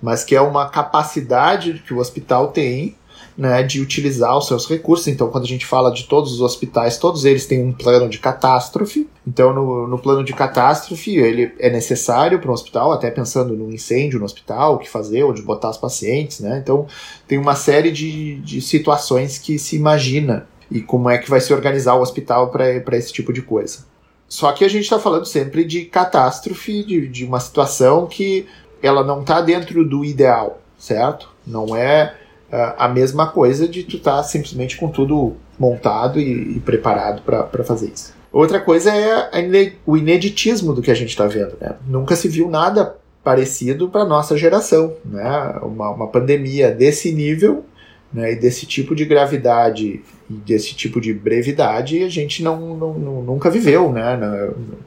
Mas 0.00 0.24
que 0.24 0.34
é 0.34 0.40
uma 0.40 0.68
capacidade 0.68 1.82
que 1.86 1.92
o 1.92 1.98
hospital 1.98 2.48
tem 2.48 2.96
né, 3.38 3.62
de 3.62 3.80
utilizar 3.80 4.36
os 4.36 4.48
seus 4.48 4.68
recursos. 4.68 5.06
Então, 5.06 5.30
quando 5.30 5.44
a 5.44 5.46
gente 5.46 5.64
fala 5.64 5.92
de 5.92 6.08
todos 6.08 6.32
os 6.32 6.40
hospitais, 6.40 6.98
todos 6.98 7.24
eles 7.24 7.46
têm 7.46 7.64
um 7.64 7.72
plano 7.72 8.08
de 8.08 8.18
catástrofe. 8.18 9.08
Então, 9.24 9.54
no, 9.54 9.86
no 9.86 9.96
plano 9.96 10.24
de 10.24 10.32
catástrofe, 10.32 11.16
ele 11.16 11.52
é 11.60 11.70
necessário 11.70 12.40
para 12.40 12.50
um 12.50 12.54
hospital, 12.54 12.90
até 12.90 13.12
pensando 13.12 13.54
no 13.54 13.72
incêndio 13.72 14.18
no 14.18 14.24
hospital, 14.24 14.74
o 14.74 14.78
que 14.78 14.90
fazer, 14.90 15.22
onde 15.22 15.40
botar 15.40 15.70
os 15.70 15.76
pacientes. 15.76 16.40
Né? 16.40 16.58
Então, 16.60 16.88
tem 17.28 17.38
uma 17.38 17.54
série 17.54 17.92
de, 17.92 18.40
de 18.40 18.60
situações 18.60 19.38
que 19.38 19.56
se 19.56 19.76
imagina 19.76 20.48
e 20.68 20.80
como 20.80 21.08
é 21.08 21.16
que 21.16 21.30
vai 21.30 21.40
se 21.40 21.54
organizar 21.54 21.94
o 21.94 22.02
hospital 22.02 22.50
para 22.50 22.96
esse 22.96 23.12
tipo 23.12 23.32
de 23.32 23.40
coisa. 23.40 23.86
Só 24.28 24.50
que 24.50 24.64
a 24.64 24.68
gente 24.68 24.82
está 24.82 24.98
falando 24.98 25.24
sempre 25.24 25.64
de 25.64 25.84
catástrofe, 25.84 26.82
de, 26.82 27.06
de 27.06 27.24
uma 27.24 27.38
situação 27.38 28.04
que 28.06 28.46
ela 28.82 29.04
não 29.04 29.20
está 29.20 29.40
dentro 29.40 29.84
do 29.88 30.04
ideal, 30.04 30.60
certo? 30.76 31.30
Não 31.46 31.76
é 31.76 32.14
a 32.50 32.88
mesma 32.88 33.26
coisa 33.28 33.68
de 33.68 33.82
tu 33.82 33.96
estar 33.96 34.16
tá 34.16 34.22
simplesmente 34.22 34.76
com 34.76 34.88
tudo 34.88 35.36
montado 35.58 36.18
e, 36.18 36.56
e 36.56 36.60
preparado 36.60 37.22
para 37.22 37.64
fazer 37.64 37.92
isso. 37.94 38.14
Outra 38.32 38.60
coisa 38.60 38.94
é 38.94 39.30
o 39.86 39.96
ineditismo 39.96 40.72
do 40.72 40.82
que 40.82 40.90
a 40.90 40.94
gente 40.94 41.10
está 41.10 41.26
vendo. 41.26 41.56
Né? 41.60 41.74
Nunca 41.86 42.14
se 42.14 42.28
viu 42.28 42.48
nada 42.48 42.96
parecido 43.24 43.88
para 43.88 44.04
nossa 44.04 44.36
geração. 44.36 44.94
Né? 45.04 45.58
Uma, 45.62 45.90
uma 45.90 46.06
pandemia 46.08 46.70
desse 46.70 47.12
nível 47.12 47.64
né, 48.12 48.32
e 48.32 48.36
desse 48.36 48.66
tipo 48.66 48.94
de 48.94 49.04
gravidade 49.04 50.02
e 50.30 50.34
desse 50.34 50.74
tipo 50.74 51.00
de 51.00 51.12
brevidade 51.12 52.02
a 52.02 52.08
gente 52.08 52.42
não, 52.42 52.76
não, 52.76 52.94
não 52.94 53.22
nunca 53.22 53.50
viveu, 53.50 53.90
né? 53.90 54.18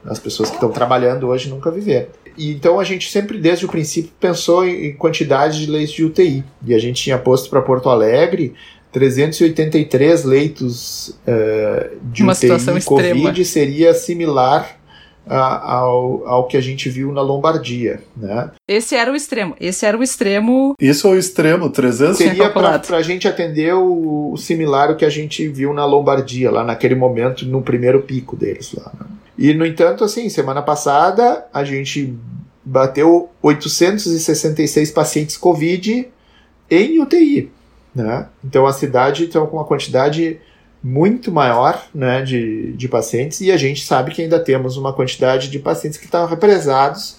As 0.04 0.18
pessoas 0.18 0.48
que 0.48 0.56
estão 0.56 0.70
trabalhando 0.70 1.28
hoje 1.28 1.48
nunca 1.48 1.70
viveram. 1.70 2.08
E 2.36 2.50
então 2.50 2.78
a 2.78 2.84
gente 2.84 3.10
sempre, 3.10 3.38
desde 3.38 3.64
o 3.64 3.68
princípio, 3.68 4.10
pensou 4.20 4.66
em 4.66 4.92
quantidade 4.94 5.64
de 5.64 5.70
leitos 5.70 5.94
de 5.94 6.04
UTI. 6.04 6.44
E 6.66 6.74
a 6.74 6.78
gente 6.78 7.02
tinha 7.02 7.18
posto 7.18 7.48
para 7.50 7.60
Porto 7.60 7.88
Alegre 7.88 8.54
383 8.92 10.24
leitos 10.24 11.08
uh, 11.26 11.96
de 12.02 12.22
Uma 12.22 12.32
UTI 12.32 12.48
Covid 12.84 13.40
extrema. 13.40 13.44
seria 13.44 13.94
similar 13.94 14.82
ao, 15.26 16.26
ao 16.26 16.46
que 16.46 16.56
a 16.56 16.60
gente 16.60 16.88
viu 16.88 17.12
na 17.12 17.22
Lombardia, 17.22 18.00
né? 18.16 18.50
Esse 18.68 18.96
era 18.96 19.12
o 19.12 19.16
extremo. 19.16 19.54
Esse 19.60 19.86
era 19.86 19.96
o 19.96 20.02
extremo. 20.02 20.74
Isso 20.80 21.06
é 21.06 21.10
o 21.10 21.18
extremo, 21.18 21.70
300 21.70 22.16
Seria 22.16 22.50
para 22.50 22.80
a 22.90 23.02
gente 23.02 23.28
atender 23.28 23.74
o, 23.74 24.32
o, 24.32 24.36
similar 24.36 24.90
ao 24.90 24.96
que 24.96 25.04
a 25.04 25.10
gente 25.10 25.46
viu 25.48 25.72
na 25.72 25.84
Lombardia, 25.84 26.50
lá 26.50 26.64
naquele 26.64 26.94
momento, 26.94 27.46
no 27.46 27.62
primeiro 27.62 28.02
pico 28.02 28.36
deles 28.36 28.74
lá. 28.74 28.92
Né? 28.98 29.06
E, 29.36 29.54
no 29.54 29.64
entanto, 29.64 30.04
assim, 30.04 30.28
semana 30.28 30.62
passada 30.62 31.46
a 31.52 31.64
gente 31.64 32.14
bateu 32.64 33.30
866 33.42 34.90
pacientes 34.90 35.36
Covid 35.36 36.08
em 36.70 37.00
UTI, 37.00 37.50
né? 37.94 38.28
Então 38.44 38.66
a 38.66 38.72
cidade 38.72 39.24
está 39.24 39.40
com 39.40 39.56
uma 39.56 39.64
quantidade 39.64 40.38
muito 40.82 41.30
maior 41.30 41.84
né, 41.94 42.22
de, 42.22 42.72
de 42.72 42.88
pacientes 42.88 43.40
e 43.40 43.52
a 43.52 43.56
gente 43.56 43.84
sabe 43.84 44.10
que 44.10 44.22
ainda 44.22 44.40
temos 44.40 44.76
uma 44.76 44.92
quantidade 44.92 45.48
de 45.48 45.58
pacientes 45.58 45.98
que 45.98 46.06
estão 46.06 46.26
represados 46.26 47.16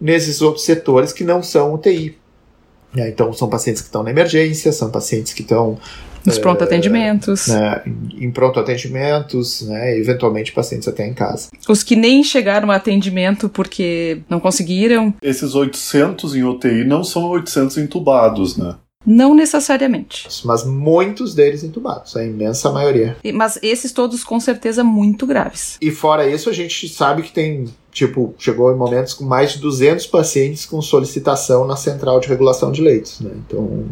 nesses 0.00 0.40
outros 0.40 0.64
setores 0.64 1.12
que 1.12 1.24
não 1.24 1.42
são 1.42 1.74
UTI. 1.74 2.16
É, 2.96 3.08
então, 3.08 3.32
são 3.32 3.48
pacientes 3.48 3.82
que 3.82 3.88
estão 3.88 4.02
na 4.02 4.10
emergência, 4.10 4.72
são 4.72 4.90
pacientes 4.90 5.32
que 5.32 5.42
estão. 5.42 5.78
Nos 6.24 6.38
é, 6.38 6.40
pronto 6.40 6.64
atendimentos. 6.64 7.48
Né, 7.48 7.82
em 8.18 8.30
pronto 8.30 8.58
atendimentos, 8.60 9.62
né, 9.62 9.98
eventualmente 9.98 10.52
pacientes 10.52 10.88
até 10.88 11.06
em 11.06 11.14
casa. 11.14 11.48
Os 11.68 11.82
que 11.82 11.96
nem 11.96 12.22
chegaram 12.22 12.70
a 12.70 12.76
atendimento 12.76 13.48
porque 13.48 14.20
não 14.28 14.40
conseguiram. 14.40 15.14
Esses 15.22 15.54
800 15.54 16.34
em 16.34 16.44
UTI 16.44 16.84
não 16.84 17.04
são 17.04 17.24
800 17.28 17.78
entubados, 17.78 18.56
né? 18.56 18.74
Não 19.06 19.34
necessariamente. 19.34 20.28
Mas 20.44 20.64
muitos 20.64 21.34
deles 21.34 21.64
entubados, 21.64 22.16
a 22.16 22.24
imensa 22.24 22.70
maioria. 22.70 23.16
Mas 23.32 23.58
esses 23.62 23.92
todos 23.92 24.22
com 24.22 24.38
certeza 24.38 24.84
muito 24.84 25.26
graves. 25.26 25.78
E 25.80 25.90
fora 25.90 26.28
isso, 26.28 26.50
a 26.50 26.52
gente 26.52 26.86
sabe 26.88 27.22
que 27.22 27.32
tem, 27.32 27.64
tipo, 27.90 28.34
chegou 28.38 28.70
em 28.70 28.76
momentos 28.76 29.14
com 29.14 29.24
mais 29.24 29.52
de 29.52 29.58
200 29.60 30.06
pacientes 30.06 30.66
com 30.66 30.82
solicitação 30.82 31.66
na 31.66 31.76
central 31.76 32.20
de 32.20 32.28
regulação 32.28 32.70
de 32.70 32.82
leitos, 32.82 33.20
né? 33.20 33.30
Então, 33.46 33.86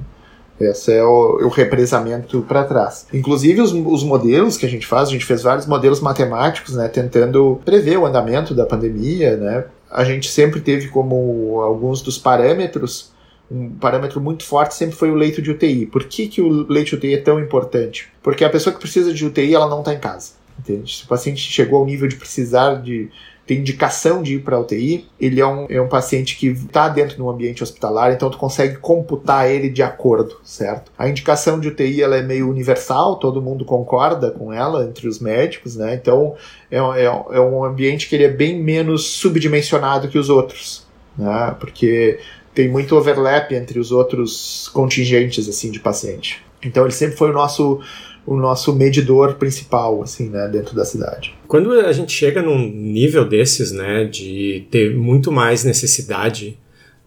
esse 0.61 0.93
é 0.93 1.05
o, 1.05 1.47
o 1.47 1.49
represamento 1.49 2.43
para 2.43 2.65
trás. 2.65 3.07
Inclusive, 3.13 3.61
os, 3.61 3.73
os, 3.73 4.03
modelos 4.03 4.57
que 4.57 4.67
a 4.67 4.69
gente 4.69 4.87
faz, 4.87 5.09
a 5.09 5.13
gente 5.13 5.25
fez 5.25 5.43
vários 5.43 5.67
modelos 5.67 6.01
matemáticos, 6.01 6.75
né, 6.75 6.89
tentando 6.89 7.61
prever 7.65 7.99
o 7.99 8.07
andamento 8.07 8.55
da 8.55 8.67
pandemia, 8.67 9.37
né? 9.37 9.65
A 9.91 10.05
gente 10.05 10.29
sempre 10.29 10.61
teve 10.61 10.89
como 10.89 11.61
alguns 11.61 12.03
dos 12.03 12.19
parâmetros 12.19 13.13
um 13.51 13.71
parâmetro 13.71 14.21
muito 14.21 14.45
forte 14.45 14.75
sempre 14.75 14.95
foi 14.95 15.11
o 15.11 15.15
leito 15.15 15.41
de 15.41 15.51
UTI. 15.51 15.87
Por 15.87 16.05
que, 16.05 16.29
que 16.29 16.41
o 16.41 16.71
leito 16.71 16.91
de 16.91 16.97
UTI 16.97 17.15
é 17.15 17.19
tão 17.19 17.41
importante? 17.41 18.09
Porque 18.23 18.45
a 18.45 18.51
pessoa 18.51 18.75
que 18.75 18.81
precisa 18.81 19.13
de 19.13 19.25
UTI, 19.25 19.55
ela 19.55 19.69
não 19.69 19.79
está 19.79 19.95
em 19.95 19.99
casa. 19.99 20.33
Entende? 20.59 20.95
Se 20.95 21.05
o 21.05 21.09
paciente 21.09 21.41
chegou 21.41 21.79
ao 21.79 21.87
nível 21.87 22.09
de 22.09 22.17
precisar 22.17 22.75
de 22.83 23.09
ter 23.49 23.55
indicação 23.55 24.23
de 24.23 24.35
ir 24.35 24.41
para 24.41 24.61
UTI, 24.61 25.09
ele 25.19 25.41
é 25.41 25.47
um, 25.47 25.67
é 25.71 25.81
um 25.81 25.89
paciente 25.89 26.37
que 26.37 26.49
está 26.49 26.87
dentro 26.87 27.17
do 27.17 27.31
ambiente 27.31 27.63
hospitalar, 27.63 28.13
então 28.13 28.29
tu 28.29 28.37
consegue 28.37 28.77
computar 28.77 29.51
ele 29.51 29.71
de 29.71 29.83
acordo, 29.83 30.37
certo? 30.45 30.93
A 30.99 31.09
indicação 31.09 31.59
de 31.59 31.69
UTI 31.69 32.03
ela 32.03 32.17
é 32.17 32.23
meio 32.23 32.51
universal, 32.51 33.17
todo 33.17 33.41
mundo 33.41 33.65
concorda 33.65 34.31
com 34.31 34.53
ela 34.53 34.85
entre 34.85 35.09
os 35.09 35.19
médicos, 35.19 35.77
né? 35.77 35.95
Então 35.95 36.37
é, 36.71 36.77
é, 36.77 37.05
é 37.05 37.41
um 37.41 37.65
ambiente 37.65 38.07
que 38.07 38.17
ele 38.17 38.25
é 38.25 38.29
bem 38.29 38.63
menos 38.63 39.05
subdimensionado 39.05 40.09
que 40.09 40.19
os 40.19 40.29
outros, 40.29 40.87
né? 41.17 41.57
Porque 41.59 42.21
tem 42.55 42.69
muito 42.69 42.95
overlap 42.97 43.51
entre 43.53 43.79
os 43.79 43.91
outros 43.91 44.69
contingentes 44.75 45.49
assim 45.49 45.71
de 45.71 45.81
paciente. 45.81 46.45
Então 46.63 46.85
ele 46.85 46.93
sempre 46.93 47.17
foi 47.17 47.31
o 47.31 47.33
nosso 47.33 47.81
o 48.29 48.37
nosso 48.37 48.75
medidor 48.75 49.35
principal 49.35 50.03
assim, 50.03 50.29
né, 50.29 50.49
dentro 50.49 50.77
da 50.77 50.85
cidade. 50.85 51.35
Quando 51.47 51.73
a 51.73 51.93
gente 51.93 52.13
chega 52.13 52.43
num 52.43 52.59
nível 52.59 53.25
desses, 53.25 53.73
né, 53.73 54.05
de 54.05 54.67
ter 54.71 54.95
muito 54.95 55.33
mais 55.33 55.65
necessidade 55.65 56.59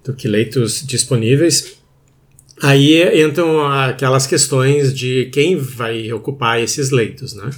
do 0.04 0.14
que 0.14 0.28
leitos 0.28 0.86
disponíveis, 0.86 1.78
aí 2.62 3.24
entram 3.24 3.66
aquelas 3.66 4.26
questões 4.26 4.94
de 4.94 5.30
quem 5.32 5.56
vai 5.56 6.12
ocupar 6.12 6.60
esses 6.60 6.90
leitos, 6.90 7.36
né? 7.36 7.52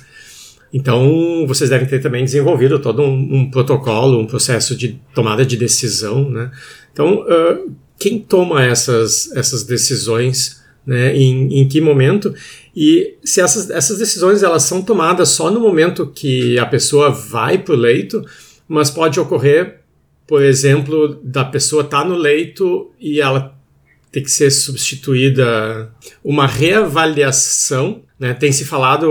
Então, 0.74 1.46
vocês 1.48 1.70
devem 1.70 1.88
ter 1.88 2.02
também 2.02 2.26
desenvolvido 2.26 2.80
todo 2.80 3.04
um, 3.04 3.36
um 3.36 3.52
protocolo, 3.52 4.20
um 4.20 4.26
processo 4.26 4.76
de 4.76 5.00
tomada 5.14 5.46
de 5.46 5.56
decisão, 5.56 6.30
né? 6.30 6.52
Então, 6.92 7.22
uh, 7.22 7.72
quem 8.00 8.20
toma 8.20 8.66
essas, 8.66 9.32
essas 9.34 9.64
decisões, 9.64 10.64
né, 10.86 11.16
em, 11.16 11.62
em 11.62 11.68
que 11.68 11.80
momento, 11.80 12.34
e 12.76 13.16
se 13.24 13.40
essas, 13.40 13.70
essas 13.70 14.00
decisões 14.00 14.42
elas 14.42 14.64
são 14.64 14.82
tomadas 14.82 15.30
só 15.30 15.52
no 15.52 15.60
momento 15.60 16.08
que 16.08 16.58
a 16.58 16.66
pessoa 16.66 17.10
vai 17.10 17.58
para 17.58 17.74
o 17.74 17.78
leito, 17.78 18.26
mas 18.68 18.90
pode 18.90 19.20
ocorrer, 19.20 19.82
por 20.26 20.42
exemplo, 20.42 21.20
da 21.24 21.46
pessoa 21.46 21.84
estar 21.84 22.02
tá 22.02 22.08
no 22.08 22.16
leito 22.16 22.92
e 23.00 23.22
ela 23.22 23.56
ter 24.12 24.22
que 24.22 24.32
ser 24.32 24.52
substituída, 24.52 25.92
uma 26.24 26.46
reavaliação, 26.46 28.04
né, 28.20 28.34
tem 28.34 28.52
se 28.52 28.64
falado 28.64 29.08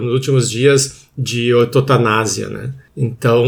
nos 0.00 0.12
últimos 0.12 0.48
dias 0.48 1.05
de 1.16 1.54
ortotanásia, 1.54 2.48
né? 2.48 2.74
Então, 2.96 3.44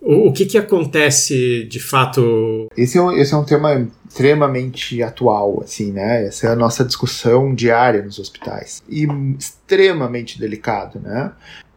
o, 0.00 0.28
o 0.28 0.32
que, 0.32 0.46
que 0.46 0.58
acontece 0.58 1.64
de 1.64 1.80
fato? 1.80 2.68
Esse 2.76 2.98
é, 2.98 3.02
um, 3.02 3.12
esse 3.12 3.34
é 3.34 3.36
um 3.36 3.44
tema 3.44 3.88
extremamente 4.08 5.02
atual, 5.02 5.60
assim, 5.62 5.92
né? 5.92 6.26
Essa 6.26 6.48
é 6.48 6.50
a 6.50 6.56
nossa 6.56 6.84
discussão 6.84 7.54
diária 7.54 8.02
nos 8.02 8.18
hospitais. 8.18 8.82
E 8.88 9.06
extremamente 9.38 10.38
delicado, 10.38 11.00
né? 11.00 11.32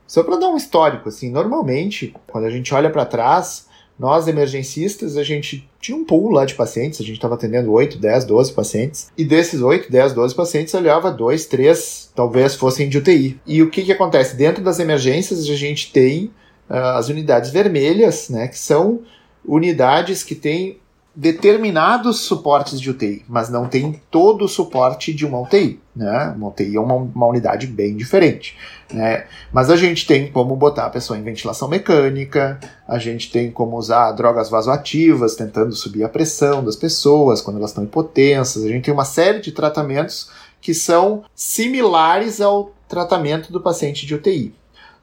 Só 0.06 0.24
para 0.24 0.38
dar 0.38 0.50
um 0.50 0.58
histórico, 0.58 1.10
assim, 1.10 1.30
normalmente, 1.30 2.14
quando 2.28 2.46
a 2.46 2.50
gente 2.50 2.74
olha 2.74 2.90
para 2.90 3.06
trás, 3.06 3.67
nós 4.00 4.28
emergencistas, 4.28 5.18
a 5.18 5.24
gente 5.24 5.68
tinha 5.80 5.98
um 5.98 6.06
pool 6.06 6.30
lá 6.30 6.46
de 6.46 6.54
pacientes, 6.54 7.02
a 7.02 7.04
gente 7.04 7.16
estava 7.16 7.34
atendendo 7.34 7.72
8, 7.72 7.98
10, 7.98 8.26
12 8.26 8.54
pacientes, 8.54 9.12
e 9.18 9.26
desses 9.26 9.62
8, 9.62 9.92
10, 9.92 10.14
12 10.14 10.36
pacientes, 10.36 10.74
olhava 10.74 11.12
2, 11.12 11.46
3, 11.48 12.12
talvez 12.16 12.56
fossem 12.56 12.88
de 12.88 13.00
UTI. 13.00 13.40
E 13.46 13.62
o 13.62 13.70
que, 13.70 13.84
que 13.84 13.92
acontece? 13.92 14.36
Dentro 14.36 14.64
das 14.64 14.80
emergências, 14.80 15.50
a 15.50 15.56
gente 15.56 15.92
tem 15.92 16.26
uh, 16.70 16.98
as 16.98 17.10
unidades 17.10 17.50
vermelhas, 17.50 18.30
né, 18.30 18.48
que 18.48 18.60
são 18.60 19.02
unidades 19.44 20.24
que 20.24 20.36
têm 20.36 20.78
determinados 21.20 22.20
suportes 22.20 22.80
de 22.80 22.92
UTI, 22.92 23.26
mas 23.28 23.50
não 23.50 23.68
tem 23.68 24.00
todo 24.12 24.46
o 24.46 24.48
suporte 24.48 25.12
de 25.12 25.26
uma 25.26 25.42
UTI. 25.42 25.80
Né? 25.96 26.32
Uma 26.38 26.50
UTI 26.50 26.76
é 26.76 26.80
uma, 26.80 26.94
uma 26.94 27.26
unidade 27.26 27.66
bem 27.66 27.98
diferente. 27.98 28.56
Né? 28.94 29.26
Mas 29.52 29.72
a 29.72 29.76
gente 29.76 30.06
tem 30.06 30.32
como 30.32 30.56
botar 30.56 30.86
a 30.86 30.90
pessoa 30.92 31.18
em 31.18 31.24
ventilação 31.24 31.68
mecânica, 31.68 32.60
a 32.88 33.00
gente 33.00 33.32
tem 33.32 33.50
como 33.50 33.78
usar 33.78 34.12
drogas 34.12 34.48
vasoativas, 34.48 35.36
tentando 35.36 35.74
subir 35.74 36.04
a 36.04 36.10
pressão 36.10 36.64
das 36.64 36.76
pessoas 36.76 37.42
quando 37.42 37.58
elas 37.58 37.72
estão 37.72 37.84
hipotensas, 37.84 38.64
a 38.64 38.68
gente 38.68 38.86
tem 38.86 38.94
uma 38.94 39.04
série 39.04 39.40
de 39.40 39.52
tratamentos 39.52 40.30
que 40.62 40.72
são 40.72 41.24
similares 41.34 42.40
ao 42.40 42.74
tratamento 42.88 43.52
do 43.52 43.60
paciente 43.60 44.06
de 44.06 44.14
UTI. 44.14 44.54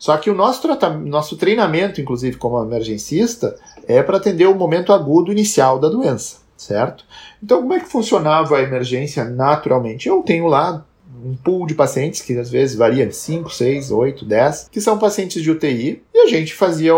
Só 0.04 0.18
que 0.18 0.28
o 0.28 0.34
nosso, 0.34 0.68
nosso 1.06 1.34
treinamento, 1.34 1.98
inclusive 1.98 2.36
como 2.36 2.62
emergencista, 2.62 3.56
é 3.88 4.02
para 4.02 4.18
atender 4.18 4.46
o 4.46 4.54
momento 4.54 4.92
agudo 4.92 5.32
inicial 5.32 5.78
da 5.78 5.88
doença, 5.88 6.40
certo? 6.58 7.06
Então, 7.42 7.62
como 7.62 7.72
é 7.72 7.80
que 7.80 7.88
funcionava 7.88 8.58
a 8.58 8.60
emergência 8.60 9.24
naturalmente? 9.24 10.06
Eu 10.06 10.20
tenho 10.20 10.46
lá 10.46 10.84
um 11.24 11.34
pool 11.34 11.66
de 11.66 11.74
pacientes, 11.74 12.20
que 12.20 12.36
às 12.38 12.50
vezes 12.50 12.76
varia 12.76 13.06
de 13.06 13.16
5, 13.16 13.48
6, 13.48 13.90
8, 13.90 14.26
10, 14.26 14.68
que 14.70 14.78
são 14.78 14.98
pacientes 14.98 15.42
de 15.42 15.50
UTI, 15.50 16.02
e 16.12 16.18
a 16.18 16.26
gente 16.26 16.52
fazia, 16.52 16.92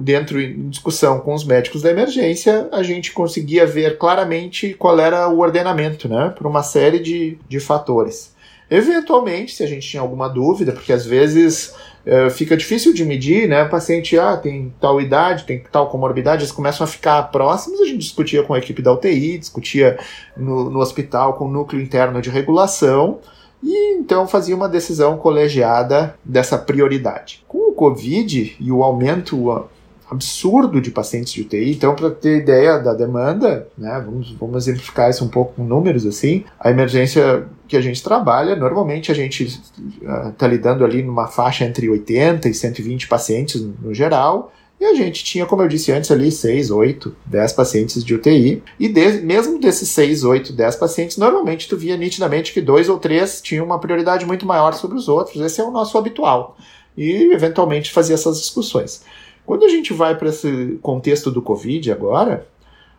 dentro 0.00 0.40
em 0.40 0.68
discussão 0.68 1.20
com 1.20 1.34
os 1.34 1.44
médicos 1.44 1.82
da 1.82 1.92
emergência, 1.92 2.68
a 2.72 2.82
gente 2.82 3.12
conseguia 3.12 3.66
ver 3.66 3.98
claramente 3.98 4.74
qual 4.74 4.98
era 4.98 5.28
o 5.28 5.38
ordenamento, 5.38 6.08
né, 6.08 6.34
por 6.36 6.44
uma 6.44 6.64
série 6.64 6.98
de, 6.98 7.38
de 7.48 7.60
fatores. 7.60 8.36
Eventualmente, 8.70 9.54
se 9.54 9.62
a 9.62 9.66
gente 9.66 9.88
tinha 9.88 10.02
alguma 10.02 10.28
dúvida, 10.28 10.72
porque 10.72 10.92
às 10.92 11.06
vezes 11.06 11.74
é, 12.08 12.30
fica 12.30 12.56
difícil 12.56 12.94
de 12.94 13.04
medir, 13.04 13.46
né? 13.46 13.64
O 13.64 13.68
paciente 13.68 14.18
ah, 14.18 14.34
tem 14.34 14.72
tal 14.80 14.98
idade, 14.98 15.44
tem 15.44 15.62
tal 15.70 15.90
comorbidade, 15.90 16.42
eles 16.42 16.52
começam 16.52 16.82
a 16.82 16.86
ficar 16.86 17.22
próximos. 17.24 17.82
A 17.82 17.84
gente 17.84 17.98
discutia 17.98 18.42
com 18.42 18.54
a 18.54 18.58
equipe 18.58 18.80
da 18.80 18.90
UTI, 18.94 19.36
discutia 19.36 19.98
no, 20.34 20.70
no 20.70 20.78
hospital 20.78 21.34
com 21.34 21.44
o 21.44 21.50
núcleo 21.50 21.82
interno 21.82 22.22
de 22.22 22.30
regulação 22.30 23.18
e 23.62 23.96
então 23.96 24.26
fazia 24.26 24.56
uma 24.56 24.70
decisão 24.70 25.18
colegiada 25.18 26.14
dessa 26.24 26.56
prioridade. 26.56 27.44
Com 27.46 27.70
o 27.70 27.74
Covid 27.74 28.56
e 28.58 28.72
o 28.72 28.82
aumento 28.82 29.68
absurdo 30.10 30.80
de 30.80 30.90
pacientes 30.90 31.32
de 31.32 31.42
UTI. 31.42 31.72
Então, 31.72 31.94
para 31.94 32.10
ter 32.10 32.38
ideia 32.38 32.78
da 32.78 32.94
demanda, 32.94 33.68
né, 33.76 34.02
vamos, 34.04 34.32
vamos 34.32 34.56
exemplificar 34.66 35.10
isso 35.10 35.24
um 35.24 35.28
pouco 35.28 35.54
com 35.54 35.64
números 35.64 36.06
assim, 36.06 36.44
a 36.58 36.70
emergência 36.70 37.46
que 37.66 37.76
a 37.76 37.80
gente 37.80 38.02
trabalha, 38.02 38.56
normalmente 38.56 39.12
a 39.12 39.14
gente 39.14 39.44
está 39.44 40.46
uh, 40.46 40.48
lidando 40.48 40.84
ali 40.84 41.02
numa 41.02 41.26
faixa 41.28 41.64
entre 41.64 41.88
80 41.88 42.48
e 42.48 42.54
120 42.54 43.08
pacientes 43.08 43.60
no 43.60 43.92
geral, 43.92 44.52
e 44.80 44.84
a 44.84 44.94
gente 44.94 45.24
tinha, 45.24 45.44
como 45.44 45.62
eu 45.62 45.68
disse 45.68 45.90
antes, 45.90 46.10
ali 46.10 46.30
6, 46.30 46.70
8, 46.70 47.14
10 47.26 47.52
pacientes 47.52 48.04
de 48.04 48.14
UTI. 48.14 48.62
E 48.78 48.88
de, 48.88 49.20
mesmo 49.22 49.58
desses 49.58 49.88
6, 49.88 50.22
8, 50.22 50.52
10 50.52 50.76
pacientes, 50.76 51.16
normalmente 51.16 51.68
tu 51.68 51.76
via 51.76 51.96
nitidamente 51.96 52.52
que 52.52 52.60
dois 52.60 52.88
ou 52.88 52.96
três 52.96 53.40
tinham 53.42 53.66
uma 53.66 53.80
prioridade 53.80 54.24
muito 54.24 54.46
maior 54.46 54.72
sobre 54.74 54.96
os 54.96 55.08
outros. 55.08 55.42
Esse 55.42 55.60
é 55.60 55.64
o 55.64 55.72
nosso 55.72 55.98
habitual. 55.98 56.56
E 56.96 57.32
eventualmente 57.32 57.90
fazia 57.90 58.14
essas 58.14 58.40
discussões. 58.40 59.02
Quando 59.48 59.64
a 59.64 59.68
gente 59.70 59.94
vai 59.94 60.14
para 60.14 60.28
esse 60.28 60.78
contexto 60.82 61.30
do 61.30 61.40
Covid 61.40 61.90
agora, 61.90 62.46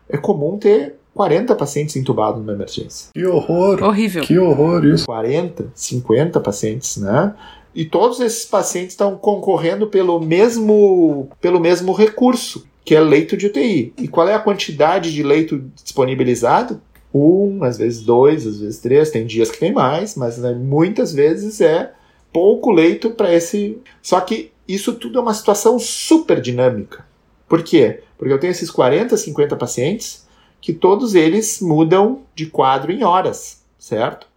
é 0.10 0.18
comum 0.18 0.58
ter 0.58 0.96
40 1.14 1.54
pacientes 1.54 1.96
entubados 1.96 2.42
numa 2.42 2.54
emergência. 2.54 3.12
Que 3.14 3.24
horror! 3.24 3.84
Horrível. 3.84 4.24
Que 4.24 4.40
horror 4.40 4.84
isso. 4.84 5.06
40, 5.06 5.72
50 5.76 6.40
pacientes, 6.40 6.98
né? 6.98 7.36
E 7.76 7.86
todos 7.86 8.20
esses 8.20 8.46
pacientes 8.46 8.94
estão 8.94 9.16
concorrendo 9.16 9.86
pelo 9.86 10.20
mesmo, 10.20 11.30
pelo 11.40 11.60
mesmo 11.60 11.94
recurso, 11.94 12.66
que 12.84 12.96
é 12.96 13.00
leito 13.00 13.38
de 13.38 13.46
UTI. 13.46 13.94
E 14.00 14.08
qual 14.08 14.28
é 14.28 14.34
a 14.34 14.40
quantidade 14.40 15.14
de 15.14 15.22
leito 15.22 15.64
disponibilizado? 15.84 16.82
Um, 17.14 17.64
às 17.64 17.78
vezes 17.78 18.02
dois, 18.02 18.48
às 18.48 18.60
vezes 18.60 18.80
três. 18.80 19.12
Tem 19.12 19.24
dias 19.24 19.52
que 19.52 19.60
tem 19.60 19.72
mais, 19.72 20.16
mas 20.16 20.40
né, 20.40 20.52
muitas 20.52 21.14
vezes 21.14 21.62
é 21.62 21.92
pouco 22.34 22.72
leito 22.72 23.12
para 23.12 23.32
esse. 23.32 23.78
Só 24.02 24.20
que 24.20 24.52
isso 24.74 24.94
tudo 24.94 25.18
é 25.18 25.22
uma 25.22 25.34
situação 25.34 25.80
super 25.80 26.40
dinâmica. 26.40 27.06
Por 27.48 27.64
quê? 27.64 28.04
Porque 28.18 28.32
eu 28.32 28.40
tenho 28.40 28.52
esses 28.52 28.70
40, 28.70 29.18
50 29.18 29.56
pacientes 29.56 30.28
que 30.62 30.74
todos 30.74 31.16
eles 31.16 31.60
mudam 31.60 32.22
de 32.36 32.46
quadro 32.46 32.92
em 32.92 33.04
horas, 33.04 33.64
certo? 33.80 34.28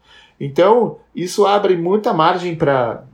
Então, 0.40 0.96
isso 1.14 1.44
abre 1.44 1.76
muita 1.76 2.12
margem 2.12 2.56
para 2.56 3.04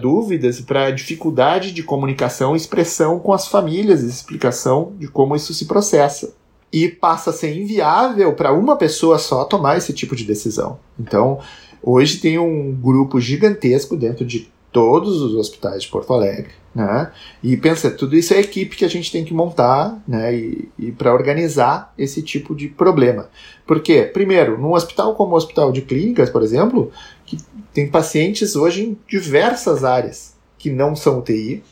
dúvidas 0.00 0.60
para 0.60 0.90
dificuldade 0.90 1.72
de 1.72 1.82
comunicação 1.82 2.54
expressão 2.54 3.18
com 3.18 3.32
as 3.32 3.48
famílias, 3.48 4.02
explicação 4.02 4.92
de 4.98 5.08
como 5.08 5.34
isso 5.34 5.54
se 5.54 5.64
processa. 5.64 6.34
E 6.70 6.86
passa 6.88 7.30
a 7.30 7.32
ser 7.32 7.56
inviável 7.56 8.34
para 8.34 8.52
uma 8.52 8.76
pessoa 8.76 9.18
só 9.18 9.44
tomar 9.44 9.78
esse 9.78 9.92
tipo 9.92 10.14
de 10.14 10.24
decisão. 10.24 10.78
Então, 11.00 11.40
hoje 11.82 12.18
tem 12.18 12.38
um 12.38 12.72
grupo 12.72 13.18
gigantesco 13.18 13.96
dentro 13.96 14.24
de 14.24 14.52
todos 14.72 15.20
os 15.20 15.34
hospitais 15.34 15.82
de 15.82 15.88
Porto 15.88 16.12
Alegre, 16.12 16.52
né? 16.74 17.10
E 17.42 17.56
pensa, 17.56 17.90
tudo 17.90 18.16
isso 18.16 18.34
é 18.34 18.40
equipe 18.40 18.76
que 18.76 18.84
a 18.84 18.88
gente 18.88 19.10
tem 19.10 19.24
que 19.24 19.34
montar, 19.34 20.00
né? 20.06 20.34
E, 20.34 20.68
e 20.78 20.92
para 20.92 21.12
organizar 21.12 21.92
esse 21.96 22.22
tipo 22.22 22.54
de 22.54 22.68
problema. 22.68 23.28
Por 23.66 23.80
quê? 23.80 24.02
Primeiro, 24.02 24.58
num 24.58 24.72
hospital 24.72 25.14
como 25.14 25.32
o 25.32 25.36
Hospital 25.36 25.72
de 25.72 25.82
Clínicas, 25.82 26.30
por 26.30 26.42
exemplo, 26.42 26.92
que 27.24 27.38
tem 27.72 27.88
pacientes 27.88 28.56
hoje 28.56 28.84
em 28.84 28.98
diversas 29.08 29.84
áreas 29.84 30.34
que 30.58 30.70
não 30.70 30.94
são 30.94 31.18
UTI, 31.18 31.62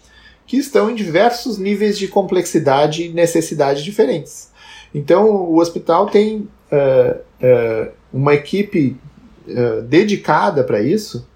que 0.47 0.57
estão 0.57 0.91
em 0.91 0.95
diversos 0.95 1.59
níveis 1.59 1.99
de 1.99 2.09
complexidade 2.09 3.05
e 3.05 3.09
necessidade 3.09 3.83
diferentes. 3.83 4.51
Então, 4.95 5.29
o 5.29 5.59
hospital 5.59 6.07
tem 6.07 6.49
uh, 6.71 7.17
uh, 7.19 7.93
uma 8.13 8.35
equipe 8.35 8.97
uh, 9.49 9.83
dedicada 9.83 10.63
para 10.63 10.81
isso 10.81 11.27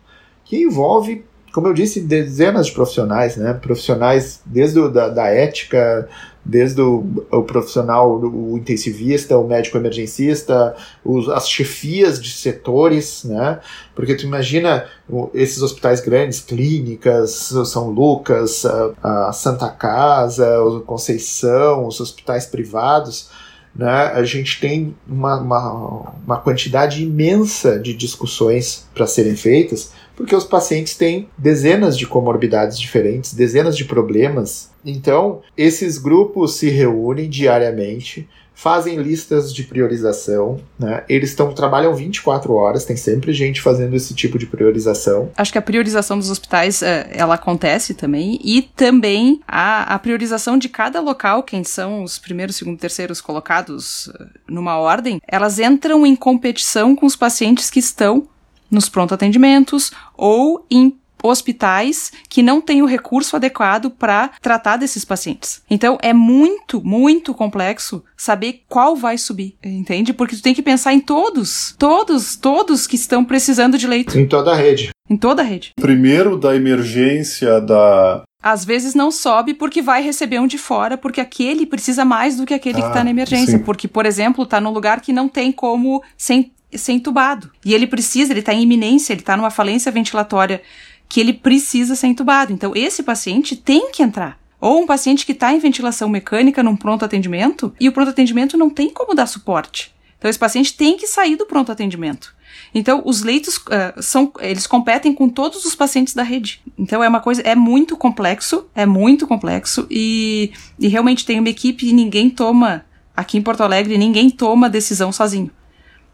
que 0.45 0.63
envolve 0.63 1.25
como 1.53 1.67
eu 1.67 1.75
disse, 1.75 2.01
dezenas 2.01 2.67
de 2.67 2.73
profissionais, 2.73 3.37
né? 3.37 3.55
Profissionais 3.55 4.41
desde 4.47 4.79
o, 4.79 4.89
da, 4.89 5.09
da 5.09 5.27
ética, 5.27 6.09
desde 6.45 6.81
o, 6.81 7.05
o, 7.31 7.43
profissional, 7.43 8.19
o 8.21 8.57
intensivista, 8.57 9.37
o 9.37 9.47
médico 9.47 9.77
emergencista, 9.77 10.75
os, 11.05 11.29
as 11.29 11.49
chefias 11.49 12.21
de 12.21 12.31
setores, 12.31 13.25
né? 13.25 13.59
Porque 13.95 14.15
tu 14.15 14.25
imagina 14.25 14.87
esses 15.35 15.61
hospitais 15.61 16.01
grandes, 16.01 16.41
clínicas, 16.41 17.53
São 17.67 17.91
Lucas, 17.91 18.65
a, 18.65 19.29
a 19.29 19.33
Santa 19.33 19.69
Casa, 19.69 20.63
o 20.63 20.81
Conceição, 20.81 21.87
os 21.87 22.01
hospitais 22.01 22.47
privados, 22.47 23.29
né? 23.75 24.13
A 24.15 24.23
gente 24.23 24.61
tem 24.61 24.95
uma, 25.09 25.41
uma, 25.41 26.13
uma 26.25 26.37
quantidade 26.39 27.03
imensa 27.03 27.79
de 27.79 27.93
discussões 27.93 28.87
para 28.95 29.07
serem 29.07 29.37
feitas 29.37 29.93
porque 30.21 30.37
os 30.37 30.45
pacientes 30.45 30.95
têm 30.95 31.31
dezenas 31.39 31.97
de 31.97 32.07
comorbidades 32.07 32.79
diferentes, 32.79 33.33
dezenas 33.33 33.75
de 33.75 33.87
problemas. 33.87 34.69
Então, 34.85 35.41
esses 35.57 35.97
grupos 35.97 36.57
se 36.57 36.69
reúnem 36.69 37.27
diariamente, 37.27 38.29
fazem 38.55 38.99
listas 38.99 39.51
de 39.51 39.63
priorização, 39.63 40.61
né? 40.79 41.05
Eles 41.09 41.31
estão 41.31 41.55
trabalham 41.55 41.95
24 41.95 42.53
horas, 42.53 42.85
tem 42.85 42.99
sempre 42.99 43.33
gente 43.33 43.63
fazendo 43.63 43.97
esse 43.97 44.13
tipo 44.13 44.39
de 44.39 44.45
priorização. 44.45 45.31
Acho 45.39 45.53
que 45.53 45.59
a 45.59 45.63
priorização 45.63 46.19
dos 46.19 46.31
hospitais, 46.31 46.83
é, 46.83 47.09
ela 47.15 47.37
acontece 47.37 47.95
também, 47.95 48.39
e 48.45 48.61
também 48.61 49.41
a, 49.49 49.95
a 49.95 49.99
priorização 49.99 50.59
de 50.59 50.69
cada 50.69 51.01
local, 51.01 51.43
quem 51.43 51.65
são 51.65 52.05
os 52.05 52.19
primeiros, 52.19 52.57
segundo, 52.57 52.79
terceiros 52.79 53.23
colocados 53.23 54.13
é, 54.21 54.27
numa 54.47 54.77
ordem, 54.77 55.19
elas 55.27 55.59
entram 55.59 56.05
em 56.05 56.15
competição 56.15 56.95
com 56.95 57.07
os 57.07 57.17
pacientes 57.17 57.71
que 57.71 57.79
estão 57.79 58.29
nos 58.71 58.89
pronto 58.89 59.15
atendimentos 59.15 59.91
ou 60.17 60.65
em 60.71 60.97
hospitais 61.23 62.13
que 62.29 62.43
não 62.43 62.61
têm 62.61 62.83
o 62.83 62.87
recurso 62.87 63.37
adequado 63.37 63.91
para 63.91 64.31
tratar 64.41 64.77
desses 64.77 65.05
pacientes. 65.05 65.63
Então 65.71 65.99
é 66.03 66.13
muito, 66.13 66.83
muito 66.85 67.35
complexo 67.35 68.03
saber 68.17 68.63
qual 68.69 68.97
vai 68.97 69.19
subir, 69.19 69.57
entende? 69.63 70.13
Porque 70.13 70.37
tu 70.37 70.43
tem 70.43 70.55
que 70.55 70.63
pensar 70.63 70.93
em 70.93 71.01
todos, 71.01 71.75
todos, 71.79 72.37
todos 72.37 72.87
que 72.87 72.97
estão 72.97 73.25
precisando 73.25 73.79
de 73.79 73.87
leito. 73.87 74.19
Em 74.19 74.27
toda 74.27 74.53
a 74.53 74.57
rede. 74.57 74.91
Em 75.09 75.17
toda 75.17 75.43
a 75.43 75.45
rede. 75.45 75.73
Primeiro 75.77 76.39
da 76.39 76.55
emergência 76.55 77.61
da 77.61 78.23
às 78.43 78.65
vezes 78.65 78.95
não 78.95 79.11
sobe 79.11 79.53
porque 79.53 79.83
vai 79.83 80.03
receber 80.03 80.39
um 80.39 80.47
de 80.47 80.57
fora, 80.57 80.97
porque 80.97 81.21
aquele 81.21 81.67
precisa 81.67 82.07
mais 82.07 82.39
do 82.39 82.47
que 82.47 82.55
aquele 82.55 82.79
ah, 82.79 82.83
que 82.83 82.89
está 82.89 83.05
na 83.05 83.11
emergência. 83.11 83.59
Sim. 83.59 83.65
Porque, 83.65 83.87
por 83.87 84.07
exemplo, 84.07 84.45
está 84.45 84.59
num 84.59 84.71
lugar 84.71 85.03
que 85.03 85.13
não 85.13 85.29
tem 85.29 85.53
como 85.53 86.03
sem 86.17 86.51
ser 86.73 86.93
entubado. 86.93 87.51
E 87.65 87.75
ele 87.75 87.87
precisa, 87.87 88.33
ele 88.33 88.41
está 88.41 88.55
em 88.55 88.63
iminência, 88.63 89.13
ele 89.13 89.21
está 89.21 89.37
numa 89.37 89.51
falência 89.51 89.91
ventilatória 89.93 90.63
que 91.09 91.21
ele 91.21 91.33
precisa 91.33 91.95
ser 91.97 92.07
entubado. 92.07 92.53
Então, 92.53 92.73
esse 92.75 93.03
paciente 93.03 93.57
tem 93.57 93.91
que 93.91 94.03
entrar. 94.03 94.39
Ou 94.61 94.83
um 94.83 94.87
paciente 94.87 95.27
que 95.27 95.33
está 95.33 95.53
em 95.53 95.59
ventilação 95.59 96.09
mecânica 96.09 96.63
num 96.63 96.77
pronto 96.77 97.05
atendimento 97.05 97.75
e 97.81 97.89
o 97.89 97.93
pronto 97.93 98.11
atendimento 98.11 98.57
não 98.57 98.71
tem 98.71 98.91
como 98.91 99.15
dar 99.15 99.27
suporte. 99.27 99.93
Então, 100.19 100.29
esse 100.29 100.39
paciente 100.39 100.77
tem 100.77 100.97
que 100.97 101.07
sair 101.07 101.35
do 101.35 101.47
pronto 101.47 101.73
atendimento. 101.73 102.35
Então, 102.75 103.03
os 103.05 103.23
leitos 103.23 103.57
uh, 103.57 104.03
são, 104.03 104.31
eles 104.39 104.67
competem 104.67 105.15
com 105.15 105.29
todos 105.29 105.65
os 105.65 105.75
pacientes 105.75 106.15
da 106.15 106.23
rede. 106.23 106.61
Então, 106.79 107.03
é 107.03 107.09
uma 107.09 107.21
coisa, 107.21 107.41
é 107.43 107.55
muito 107.55 107.97
complexo, 107.97 108.67
é 108.75 108.85
muito 108.85 109.27
complexo 109.27 109.87
e, 109.91 110.53
e 110.79 110.89
realmente 110.89 111.25
tem 111.25 111.41
uma 111.41 111.49
equipe 111.49 111.89
e 111.89 111.93
ninguém 111.93 112.29
toma, 112.29 112.85
aqui 113.17 113.39
em 113.39 113.43
Porto 113.43 113.63
Alegre, 113.63 113.97
ninguém 113.99 114.31
toma 114.31 114.69
decisão 114.69 115.11
sozinho. 115.11 115.51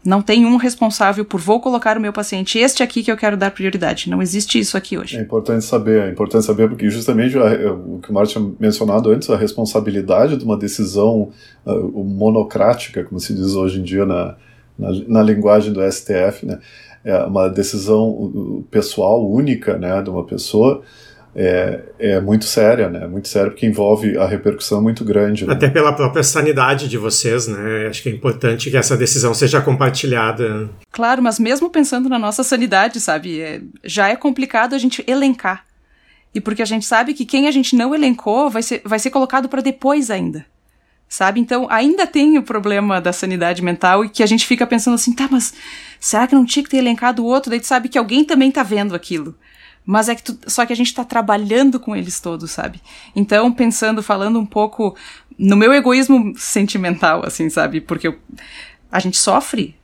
Não 0.07 0.21
tem 0.21 0.45
um 0.45 0.55
responsável 0.55 1.25
por 1.25 1.37
vou 1.37 1.59
colocar 1.59 1.97
o 1.97 1.99
meu 1.99 2.13
paciente 2.13 2.57
este 2.57 2.81
aqui 2.81 3.03
que 3.03 3.11
eu 3.11 3.17
quero 3.17 3.35
dar 3.35 3.51
prioridade. 3.51 4.09
Não 4.09 4.21
existe 4.21 4.57
isso 4.57 4.77
aqui 4.77 4.97
hoje. 4.97 5.17
É 5.17 5.21
importante 5.21 5.65
saber, 5.65 6.03
é 6.03 6.09
importante 6.09 6.45
saber 6.45 6.69
porque 6.69 6.89
justamente 6.89 7.37
o 7.37 7.99
que 7.99 8.09
o 8.09 8.13
Martin 8.13 8.39
tinha 8.39 8.51
mencionado 8.57 9.11
antes, 9.11 9.29
a 9.29 9.35
responsabilidade 9.35 10.37
de 10.37 10.45
uma 10.45 10.55
decisão 10.55 11.33
uh, 11.65 12.03
monocrática, 12.05 13.03
como 13.03 13.19
se 13.19 13.33
diz 13.33 13.53
hoje 13.53 13.81
em 13.81 13.83
dia 13.83 14.05
na, 14.05 14.37
na, 14.79 14.91
na 15.09 15.21
linguagem 15.21 15.73
do 15.73 15.81
STF, 15.91 16.45
né? 16.45 16.57
É 17.03 17.25
uma 17.25 17.49
decisão 17.49 18.63
pessoal 18.71 19.29
única, 19.29 19.77
né, 19.77 20.01
de 20.01 20.09
uma 20.09 20.23
pessoa 20.23 20.83
é, 21.39 21.83
é 21.99 22.19
muito 22.19 22.45
séria, 22.45 22.89
né? 22.89 23.05
Muito 23.05 23.27
séria 23.27 23.51
porque 23.51 23.67
envolve 23.67 24.17
a 24.17 24.25
repercussão 24.25 24.81
muito 24.81 25.05
grande. 25.05 25.45
Né? 25.45 25.53
Até 25.53 25.69
pela 25.69 25.93
própria 25.93 26.23
sanidade 26.23 26.89
de 26.89 26.97
vocês, 26.97 27.47
né? 27.47 27.85
Acho 27.87 28.01
que 28.01 28.09
é 28.09 28.11
importante 28.11 28.71
que 28.71 28.75
essa 28.75 28.97
decisão 28.97 29.35
seja 29.35 29.61
compartilhada. 29.61 30.67
Claro, 30.91 31.21
mas 31.21 31.37
mesmo 31.37 31.69
pensando 31.69 32.09
na 32.09 32.17
nossa 32.17 32.43
sanidade, 32.43 32.99
sabe? 32.99 33.39
É, 33.39 33.61
já 33.83 34.09
é 34.09 34.15
complicado 34.15 34.73
a 34.73 34.79
gente 34.79 35.03
elencar. 35.05 35.63
E 36.33 36.41
porque 36.41 36.63
a 36.63 36.65
gente 36.65 36.87
sabe 36.87 37.13
que 37.13 37.23
quem 37.23 37.47
a 37.47 37.51
gente 37.51 37.75
não 37.75 37.93
elencou 37.93 38.49
vai 38.49 38.63
ser, 38.63 38.81
vai 38.83 38.97
ser 38.97 39.11
colocado 39.11 39.47
para 39.47 39.61
depois 39.61 40.09
ainda 40.09 40.43
sabe? 41.09 41.39
Então 41.39 41.67
ainda 41.69 42.05
tem 42.05 42.37
o 42.37 42.43
problema 42.43 42.99
da 42.99 43.13
sanidade 43.13 43.61
mental 43.61 44.03
e 44.03 44.09
que 44.09 44.21
a 44.21 44.25
gente 44.25 44.45
fica 44.45 44.67
pensando 44.67 44.95
assim, 44.95 45.13
tá, 45.13 45.25
mas 45.31 45.53
será 46.01 46.27
que 46.27 46.35
não 46.35 46.45
tinha 46.45 46.61
que 46.61 46.69
ter 46.69 46.77
elencado 46.77 47.23
o 47.23 47.25
outro? 47.25 47.49
Daí 47.49 47.61
tu 47.61 47.67
sabe 47.67 47.87
que 47.87 47.97
alguém 47.97 48.25
também 48.25 48.51
tá 48.51 48.61
vendo 48.61 48.93
aquilo. 48.93 49.33
Mas 49.89 50.09
é 50.09 50.15
que 50.15 50.21
tu, 50.21 50.37
só 50.47 50.65
que 50.65 50.73
a 50.73 50.75
gente 50.75 50.93
tá 50.93 51.05
trabalhando 51.05 51.79
com 51.79 51.95
eles 51.95 52.19
todos, 52.19 52.51
sabe? 52.51 52.81
Então, 53.15 53.53
pensando, 53.53 54.03
falando 54.03 54.37
um 54.37 54.45
pouco 54.45 54.97
no 55.39 55.55
meu 55.55 55.73
egoísmo 55.73 56.33
sentimental, 56.35 57.25
assim, 57.25 57.49
sabe? 57.49 57.79
Porque 57.79 58.09
eu, 58.09 58.19
a 58.91 58.99
gente 58.99 59.17
sofre. 59.17 59.77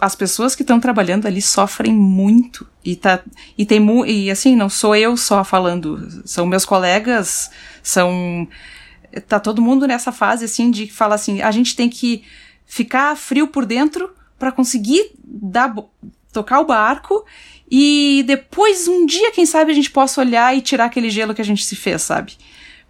As 0.00 0.14
pessoas 0.14 0.54
que 0.54 0.62
estão 0.62 0.78
trabalhando 0.78 1.26
ali 1.26 1.42
sofrem 1.42 1.92
muito. 1.92 2.64
E, 2.84 2.94
tá, 2.94 3.20
e 3.58 3.66
tem 3.66 3.84
e 4.06 4.30
assim, 4.30 4.54
não 4.54 4.68
sou 4.68 4.94
eu 4.94 5.16
só 5.16 5.42
falando, 5.42 6.22
são 6.24 6.46
meus 6.46 6.64
colegas, 6.64 7.50
são 7.82 8.46
tá 9.26 9.40
todo 9.40 9.60
mundo 9.60 9.88
nessa 9.88 10.12
fase 10.12 10.44
assim 10.44 10.70
de 10.70 10.86
fala 10.86 11.16
assim, 11.16 11.42
a 11.42 11.50
gente 11.50 11.74
tem 11.74 11.90
que 11.90 12.22
ficar 12.64 13.16
frio 13.16 13.48
por 13.48 13.66
dentro 13.66 14.14
para 14.38 14.52
conseguir 14.52 15.10
dar 15.24 15.74
tocar 16.32 16.60
o 16.60 16.66
barco 16.66 17.24
e 17.70 18.24
depois 18.26 18.88
um 18.88 19.06
dia 19.06 19.30
quem 19.30 19.46
sabe 19.46 19.70
a 19.70 19.74
gente 19.74 19.90
possa 19.90 20.20
olhar 20.20 20.56
e 20.56 20.60
tirar 20.60 20.86
aquele 20.86 21.10
gelo 21.10 21.34
que 21.34 21.40
a 21.40 21.44
gente 21.44 21.64
se 21.64 21.76
fez, 21.76 22.02
sabe? 22.02 22.36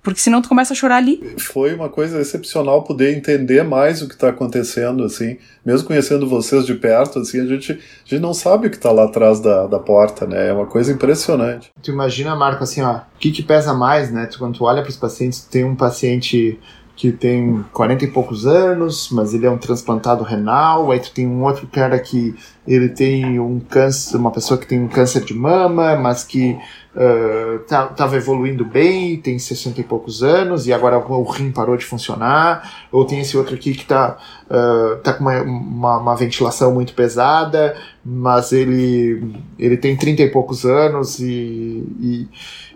Porque 0.02 0.18
senão 0.18 0.40
tu 0.40 0.48
começa 0.48 0.72
a 0.72 0.76
chorar 0.76 0.96
ali. 0.96 1.34
Foi 1.38 1.74
uma 1.74 1.90
coisa 1.90 2.20
excepcional 2.20 2.82
poder 2.82 3.14
entender 3.14 3.62
mais 3.62 4.00
o 4.00 4.08
que 4.08 4.14
está 4.14 4.30
acontecendo, 4.30 5.04
assim. 5.04 5.36
Mesmo 5.64 5.86
conhecendo 5.86 6.26
vocês 6.26 6.64
de 6.64 6.74
perto, 6.74 7.18
assim, 7.18 7.40
a 7.40 7.44
gente, 7.44 7.72
a 7.72 8.08
gente 8.08 8.22
não 8.22 8.32
sabe 8.32 8.66
o 8.66 8.70
que 8.70 8.76
está 8.76 8.90
lá 8.90 9.04
atrás 9.04 9.40
da, 9.40 9.66
da 9.66 9.78
porta, 9.78 10.26
né? 10.26 10.48
É 10.48 10.52
uma 10.54 10.64
coisa 10.64 10.90
impressionante. 10.90 11.70
Tu 11.82 11.90
imagina, 11.90 12.34
Marco, 12.34 12.64
assim, 12.64 12.80
ó, 12.80 12.96
o 12.96 13.18
que, 13.18 13.30
que 13.30 13.42
pesa 13.42 13.74
mais, 13.74 14.10
né? 14.10 14.24
Tu, 14.24 14.38
quando 14.38 14.56
tu 14.56 14.64
olha 14.64 14.80
para 14.80 14.88
os 14.88 14.96
pacientes, 14.96 15.42
tem 15.42 15.64
um 15.64 15.76
paciente 15.76 16.58
que 17.00 17.10
tem 17.10 17.64
40 17.72 18.04
e 18.04 18.08
poucos 18.08 18.46
anos, 18.46 19.08
mas 19.10 19.32
ele 19.32 19.46
é 19.46 19.50
um 19.50 19.56
transplantado 19.56 20.22
renal, 20.22 20.90
aí 20.90 21.00
tu 21.00 21.10
tem 21.10 21.26
um 21.26 21.42
outro 21.42 21.66
cara 21.66 21.98
que 21.98 22.34
ele 22.68 22.90
tem 22.90 23.40
um 23.40 23.58
câncer, 23.58 24.18
uma 24.18 24.30
pessoa 24.30 24.60
que 24.60 24.66
tem 24.66 24.78
um 24.78 24.86
câncer 24.86 25.24
de 25.24 25.32
mama, 25.32 25.96
mas 25.96 26.24
que 26.24 26.58
estava 27.62 28.14
uh, 28.14 28.16
evoluindo 28.16 28.64
bem, 28.64 29.16
tem 29.16 29.38
60 29.38 29.80
e 29.80 29.84
poucos 29.84 30.22
anos, 30.22 30.66
e 30.66 30.72
agora 30.72 30.98
o 30.98 31.22
rim 31.22 31.52
parou 31.52 31.76
de 31.76 31.84
funcionar, 31.84 32.86
ou 32.90 33.04
tem 33.04 33.20
esse 33.20 33.36
outro 33.36 33.54
aqui 33.54 33.74
que 33.74 33.82
está 33.82 34.18
uh, 34.50 34.96
tá 34.98 35.12
com 35.12 35.22
uma, 35.22 35.42
uma, 35.42 35.98
uma, 35.98 36.16
ventilação 36.16 36.74
muito 36.74 36.94
pesada, 36.94 37.76
mas 38.04 38.52
ele, 38.52 39.34
ele 39.58 39.76
tem 39.76 39.96
30 39.96 40.22
e 40.22 40.30
poucos 40.30 40.64
anos 40.64 41.20
e, 41.20 41.84
e 42.00 42.28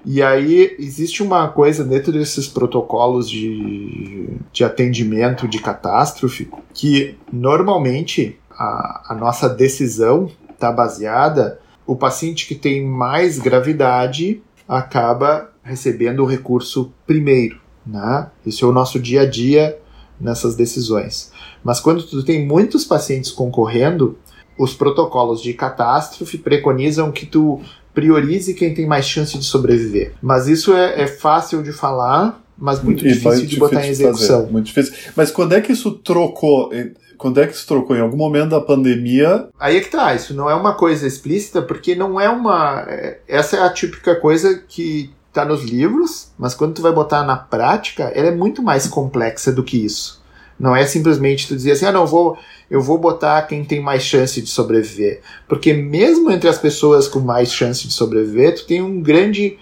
e 0.07 0.23
aí 0.23 0.77
existe 0.79 1.23
uma 1.23 1.49
coisa 1.49 1.83
dentro 1.83 2.13
desses 2.13 2.47
protocolos 2.47 3.29
de, 3.29 4.29
de 4.53 4.63
atendimento 4.63 5.49
de 5.49 5.59
catástrofe 5.59 6.51
que 6.75 7.17
normalmente 7.33 8.39
a, 8.51 9.07
a 9.09 9.15
nossa 9.15 9.49
decisão 9.49 10.31
está 10.53 10.71
baseada 10.71 11.59
o 11.87 11.97
paciente 11.97 12.47
que 12.47 12.55
tem 12.55 12.85
mais 12.85 13.39
gravidade 13.39 14.43
acaba 14.69 15.51
recebendo 15.63 16.23
o 16.23 16.27
recurso 16.27 16.93
primeiro, 17.07 17.61
né? 17.87 18.31
Isso 18.45 18.65
é 18.65 18.69
o 18.69 18.73
nosso 18.73 18.99
dia 18.99 19.23
a 19.23 19.27
dia 19.27 19.79
nessas 20.21 20.55
decisões. 20.55 21.31
Mas 21.63 21.81
quando 21.81 22.03
tu 22.03 22.23
tem 22.23 22.47
muitos 22.47 22.85
pacientes 22.85 23.31
concorrendo, 23.31 24.19
os 24.59 24.75
protocolos 24.75 25.43
de 25.43 25.53
catástrofe 25.53 26.39
preconizam 26.39 27.11
que 27.11 27.27
tu 27.27 27.61
priorize 27.93 28.55
quem 28.55 28.75
tem 28.75 28.87
mais 28.87 29.07
chance 29.07 29.37
de 29.39 29.45
sobreviver. 29.45 30.15
Mas 30.21 30.49
isso 30.49 30.73
é, 30.75 31.03
é 31.03 31.07
fácil 31.07 31.63
de 31.63 31.73
falar, 31.73 32.43
mas 32.57 32.83
muito 32.83 33.07
e 33.07 33.13
difícil 33.13 33.47
de 33.47 33.57
botar 33.57 33.87
em 33.87 33.91
execução. 33.91 34.41
Fazer, 34.41 34.53
muito 34.53 34.67
difícil. 34.67 34.95
Mas 35.17 35.31
quando 35.31 35.53
é 35.53 35.61
que 35.61 35.73
isso 35.73 35.93
trocou? 35.93 36.71
Quando 37.17 37.41
é 37.41 37.47
que 37.47 37.55
isso 37.55 37.67
trocou? 37.67 37.97
Em 37.97 38.01
algum 38.01 38.17
momento 38.17 38.51
da 38.51 38.61
pandemia? 38.61 39.49
Aí 39.59 39.77
é 39.77 39.81
que 39.81 39.91
tá, 39.91 40.15
isso 40.15 40.35
não 40.35 40.49
é 40.49 40.55
uma 40.55 40.75
coisa 40.75 41.07
explícita, 41.07 41.63
porque 41.63 41.95
não 41.95 42.21
é 42.21 42.29
uma. 42.29 42.85
É, 42.89 43.21
essa 43.29 43.57
é 43.57 43.61
a 43.63 43.73
típica 43.73 44.17
coisa 44.17 44.63
que 44.69 45.11
tá 45.33 45.45
nos 45.45 45.65
livros, 45.65 46.31
mas 46.39 46.55
quando 46.55 46.75
tu 46.75 46.83
vai 46.83 46.93
botar 46.93 47.25
na 47.25 47.37
prática, 47.37 48.05
ela 48.15 48.29
é 48.29 48.35
muito 48.35 48.63
mais 48.63 48.87
complexa 48.87 49.51
do 49.51 49.65
que 49.65 49.85
isso. 49.85 50.23
Não 50.59 50.75
é 50.75 50.87
simplesmente 50.87 51.49
tu 51.49 51.57
dizer 51.57 51.73
assim, 51.73 51.87
ah, 51.87 51.93
não, 51.93 52.07
vou, 52.07 52.39
eu 52.71 52.81
vou 52.81 52.97
botar 52.97 53.43
quem 53.43 53.65
tem 53.65 53.81
mais 53.81 54.05
chance 54.05 54.41
de 54.41 54.49
sobreviver. 54.49 55.21
Porque 55.49 55.73
mesmo 55.73 56.31
entre 56.31 56.49
as 56.49 56.59
pessoas 56.59 57.09
com 57.09 57.19
mais 57.19 57.53
chance 57.53 57.87
de 57.87 57.93
sobreviver, 57.93 58.55
tu 58.55 58.65
tem 58.65 58.81
um 58.81 59.01
grande, 59.01 59.59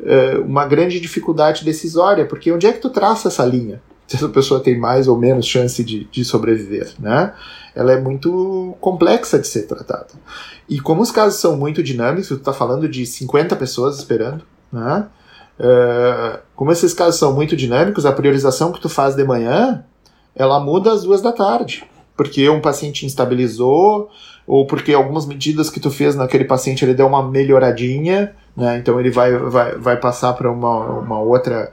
uh, 0.00 0.42
uma 0.42 0.66
grande 0.66 1.00
dificuldade 1.00 1.64
decisória, 1.64 2.26
porque 2.26 2.52
onde 2.52 2.66
é 2.66 2.72
que 2.72 2.80
tu 2.80 2.90
traça 2.90 3.28
essa 3.28 3.44
linha? 3.44 3.80
Se 4.06 4.16
essa 4.16 4.28
pessoa 4.28 4.60
tem 4.60 4.78
mais 4.78 5.08
ou 5.08 5.16
menos 5.16 5.46
chance 5.46 5.82
de, 5.82 6.04
de 6.04 6.24
sobreviver, 6.24 6.92
né? 6.98 7.32
Ela 7.74 7.92
é 7.92 8.00
muito 8.00 8.76
complexa 8.80 9.38
de 9.38 9.46
ser 9.46 9.62
tratada. 9.62 10.08
E 10.68 10.78
como 10.80 11.02
os 11.02 11.10
casos 11.10 11.40
são 11.40 11.56
muito 11.56 11.82
dinâmicos, 11.82 12.28
tu 12.28 12.34
está 12.34 12.52
falando 12.52 12.88
de 12.88 13.04
50 13.06 13.56
pessoas 13.56 13.98
esperando, 13.98 14.44
né? 14.72 15.06
Uh, 15.58 16.38
como 16.54 16.72
esses 16.72 16.92
casos 16.92 17.18
são 17.18 17.32
muito 17.32 17.56
dinâmicos, 17.56 18.04
a 18.04 18.12
priorização 18.12 18.72
que 18.72 18.80
tu 18.80 18.88
faz 18.88 19.14
de 19.14 19.24
manhã 19.24 19.84
ela 20.34 20.58
muda 20.58 20.92
às 20.92 21.04
duas 21.04 21.22
da 21.22 21.32
tarde. 21.32 21.84
Porque 22.16 22.48
um 22.48 22.60
paciente 22.60 23.06
instabilizou, 23.06 24.08
ou 24.46 24.66
porque 24.66 24.92
algumas 24.92 25.26
medidas 25.26 25.70
que 25.70 25.80
tu 25.80 25.90
fez 25.90 26.14
naquele 26.14 26.44
paciente 26.44 26.84
ele 26.84 26.94
deu 26.94 27.06
uma 27.06 27.28
melhoradinha, 27.28 28.34
né? 28.56 28.78
Então 28.78 29.00
ele 29.00 29.10
vai, 29.10 29.36
vai, 29.36 29.76
vai 29.76 29.96
passar 29.96 30.32
para 30.34 30.50
uma, 30.50 31.00
uma 31.00 31.18
outra. 31.20 31.72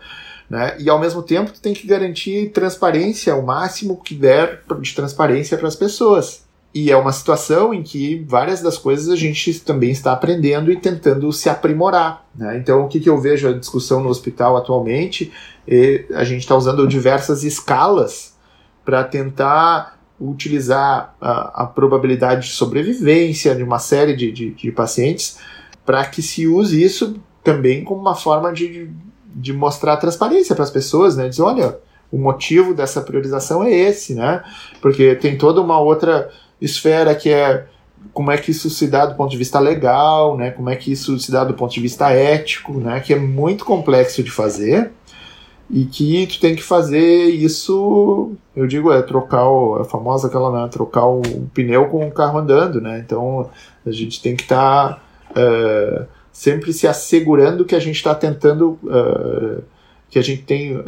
Né? 0.52 0.76
E 0.80 0.90
ao 0.90 1.00
mesmo 1.00 1.24
tempo 1.24 1.50
tu 1.50 1.62
tem 1.62 1.74
que 1.74 1.88
garantir 1.88 2.50
transparência, 2.50 3.34
o 3.38 3.46
máximo 3.46 3.96
que 3.96 4.14
der 4.14 4.62
de 4.82 4.94
transparência 4.94 5.58
para 5.58 5.70
as 5.70 5.78
pessoas. 5.78 6.44
E 6.76 6.92
é 6.92 6.98
uma 6.98 7.14
situação 7.14 7.74
em 7.74 7.82
que 7.82 8.26
várias 8.28 8.62
das 8.62 8.78
coisas 8.78 9.08
a 9.08 9.16
gente 9.16 9.62
também 9.62 9.92
está 9.92 10.12
aprendendo 10.12 10.70
e 10.70 10.76
tentando 10.76 11.32
se 11.32 11.48
aprimorar. 11.48 12.26
Né? 12.36 12.58
Então, 12.58 12.84
o 12.84 12.90
que, 12.90 13.00
que 13.00 13.10
eu 13.10 13.18
vejo 13.18 13.48
a 13.48 13.54
discussão 13.54 14.04
no 14.04 14.10
hospital 14.10 14.58
atualmente? 14.58 15.32
É, 15.66 16.04
a 16.14 16.26
gente 16.26 16.42
está 16.42 16.54
usando 16.54 16.86
diversas 16.86 17.46
escalas 17.46 18.36
para 18.84 19.06
tentar 19.06 20.02
utilizar 20.20 21.16
a, 21.22 21.64
a, 21.64 21.66
probabilidade 21.66 22.50
de 22.50 22.54
sobrevivência 22.54 23.56
de 23.56 23.64
uma 23.64 23.80
série 23.80 24.18
de, 24.18 24.34
de, 24.34 24.52
de 24.52 24.70
pacientes 24.70 25.40
para 25.86 26.06
que 26.06 26.22
se 26.22 26.46
use 26.46 26.84
isso 26.84 27.16
também 27.42 27.86
como 27.86 28.02
uma 28.02 28.16
forma 28.16 28.52
de, 28.52 28.90
de 29.34 29.54
mostrar 29.54 29.98
transparência 29.98 30.56
para 30.56 30.64
as 30.64 30.70
pessoas, 30.70 31.16
né? 31.16 31.30
Dizer, 31.30 31.42
olha, 31.42 31.78
o 32.12 32.18
motivo 32.18 32.74
dessa 32.74 33.02
priorização 33.02 33.64
é 33.64 33.72
esse, 33.72 34.14
né? 34.14 34.44
Porque 34.82 35.16
tem 35.16 35.38
toda 35.38 35.62
uma 35.62 35.80
outra 35.80 36.30
esfera 36.60 37.16
que 37.16 37.30
é 37.30 37.66
como 38.14 38.32
é 38.32 38.38
que 38.38 38.52
isso 38.52 38.70
se 38.70 38.88
dá 38.88 39.06
do 39.06 39.16
ponto 39.16 39.30
de 39.30 39.38
vista 39.38 39.60
legal, 39.60 40.36
né? 40.36 40.52
Como 40.52 40.70
é 40.70 40.76
que 40.76 40.92
isso 40.92 41.18
se 41.20 41.32
dá 41.32 41.44
do 41.44 41.54
ponto 41.54 41.74
de 41.74 41.80
vista 41.80 42.10
ético, 42.12 42.74
né? 42.74 43.00
Que 43.00 43.14
é 43.14 43.20
muito 43.20 43.64
complexo 43.64 44.24
de 44.24 44.32
fazer 44.32 44.92
e 45.72 45.86
que 45.86 46.28
tu 46.28 46.40
tem 46.40 46.54
que 46.54 46.62
fazer 46.62 47.28
isso, 47.30 48.34
eu 48.54 48.68
digo, 48.68 48.92
é 48.92 49.02
trocar 49.02 49.48
o, 49.48 49.80
é 49.80 49.86
famosa 49.86 50.28
aquela, 50.28 50.52
né, 50.52 50.70
trocar 50.70 51.06
o, 51.06 51.22
pneu 51.54 51.88
com 51.88 52.06
o 52.06 52.12
carro 52.12 52.40
andando, 52.40 52.82
né, 52.82 53.02
então 53.04 53.50
a 53.86 53.92
gente 53.92 54.22
tem 54.22 54.36
que 54.36 54.44
estar 54.44 55.02
tá, 55.34 55.40
uh, 55.40 56.06
sempre 56.32 56.74
se 56.74 56.88
assegurando 56.88 57.66
que 57.66 57.76
a 57.76 57.80
gente 57.80 57.96
está 57.96 58.16
tentando, 58.16 58.80
uh, 58.84 59.62
que 60.10 60.18
a 60.18 60.22
gente 60.22 60.44
tem 60.44 60.78
uh, 60.78 60.84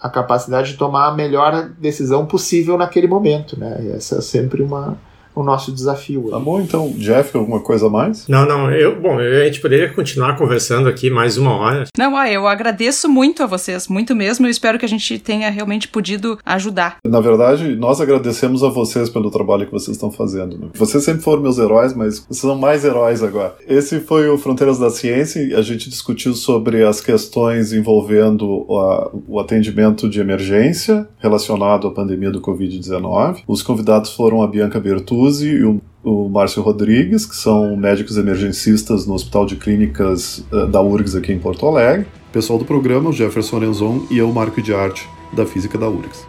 a 0.00 0.08
capacidade 0.08 0.72
de 0.72 0.78
tomar 0.78 1.08
a 1.08 1.14
melhor 1.14 1.70
decisão 1.78 2.26
possível 2.26 2.76
naquele 2.76 3.06
momento, 3.06 3.58
né, 3.58 3.78
e 3.82 3.88
essa 3.92 4.16
é 4.16 4.20
sempre 4.20 4.62
uma, 4.62 4.98
o 5.34 5.42
nosso 5.42 5.72
desafio. 5.72 6.28
Tá 6.30 6.38
bom, 6.38 6.60
então, 6.60 6.92
Jeff, 6.96 7.36
alguma 7.36 7.60
coisa 7.60 7.86
a 7.86 7.90
mais? 7.90 8.28
Não, 8.28 8.46
não, 8.46 8.70
eu, 8.70 9.00
bom, 9.00 9.18
a 9.18 9.44
gente 9.44 9.60
poderia 9.60 9.92
continuar 9.92 10.36
conversando 10.36 10.88
aqui 10.88 11.10
mais 11.10 11.36
uma 11.36 11.54
hora. 11.56 11.84
Não, 11.98 12.16
ah, 12.16 12.30
eu 12.30 12.46
agradeço 12.46 13.08
muito 13.08 13.42
a 13.42 13.46
vocês, 13.46 13.88
muito 13.88 14.14
mesmo, 14.14 14.46
eu 14.46 14.50
espero 14.50 14.78
que 14.78 14.84
a 14.84 14.88
gente 14.88 15.18
tenha 15.18 15.50
realmente 15.50 15.88
podido 15.88 16.38
ajudar. 16.44 16.98
Na 17.04 17.20
verdade, 17.20 17.74
nós 17.76 18.00
agradecemos 18.00 18.62
a 18.62 18.68
vocês 18.68 19.08
pelo 19.08 19.30
trabalho 19.30 19.66
que 19.66 19.72
vocês 19.72 19.96
estão 19.96 20.10
fazendo. 20.10 20.58
Né? 20.58 20.68
Vocês 20.74 21.02
sempre 21.02 21.22
foram 21.22 21.42
meus 21.42 21.58
heróis, 21.58 21.94
mas 21.94 22.20
vocês 22.20 22.38
são 22.38 22.56
mais 22.56 22.84
heróis 22.84 23.22
agora. 23.22 23.56
Esse 23.66 24.00
foi 24.00 24.28
o 24.28 24.38
Fronteiras 24.38 24.78
da 24.78 24.90
Ciência, 24.90 25.40
e 25.40 25.54
a 25.54 25.62
gente 25.62 25.88
discutiu 25.88 26.34
sobre 26.34 26.84
as 26.84 27.00
questões 27.00 27.72
envolvendo 27.72 28.66
a, 28.70 29.10
o 29.26 29.40
atendimento 29.40 30.08
de 30.08 30.20
emergência 30.20 31.08
relacionado 31.18 31.88
à 31.88 31.90
pandemia 31.90 32.30
do 32.30 32.40
Covid-19. 32.40 33.42
Os 33.46 33.62
convidados 33.62 34.12
foram 34.12 34.42
a 34.42 34.46
Bianca 34.46 34.78
Bertu 34.78 35.23
Suzy 35.24 35.48
e 35.48 35.64
o, 35.64 35.80
o 36.02 36.28
Márcio 36.28 36.62
Rodrigues, 36.62 37.24
que 37.24 37.34
são 37.34 37.74
médicos 37.76 38.18
emergencistas 38.18 39.06
no 39.06 39.14
Hospital 39.14 39.46
de 39.46 39.56
Clínicas 39.56 40.44
uh, 40.52 40.66
da 40.66 40.82
URGS 40.82 41.16
aqui 41.16 41.32
em 41.32 41.38
Porto 41.38 41.66
Alegre. 41.66 42.06
Pessoal 42.30 42.58
do 42.58 42.64
programa, 42.64 43.08
o 43.08 43.12
Jefferson 43.12 43.58
Renzon 43.58 44.06
e 44.10 44.18
eu, 44.18 44.30
Marco 44.32 44.60
de 44.60 44.74
Arte, 44.74 45.08
da 45.32 45.46
Física 45.46 45.78
da 45.78 45.88
URGS. 45.88 46.26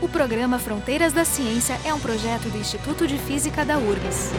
O 0.00 0.08
programa 0.08 0.58
Fronteiras 0.58 1.12
da 1.12 1.24
Ciência 1.24 1.78
é 1.84 1.92
um 1.92 2.00
projeto 2.00 2.48
do 2.48 2.58
Instituto 2.58 3.06
de 3.06 3.18
Física 3.18 3.64
da 3.64 3.76
URGS. 3.76 4.30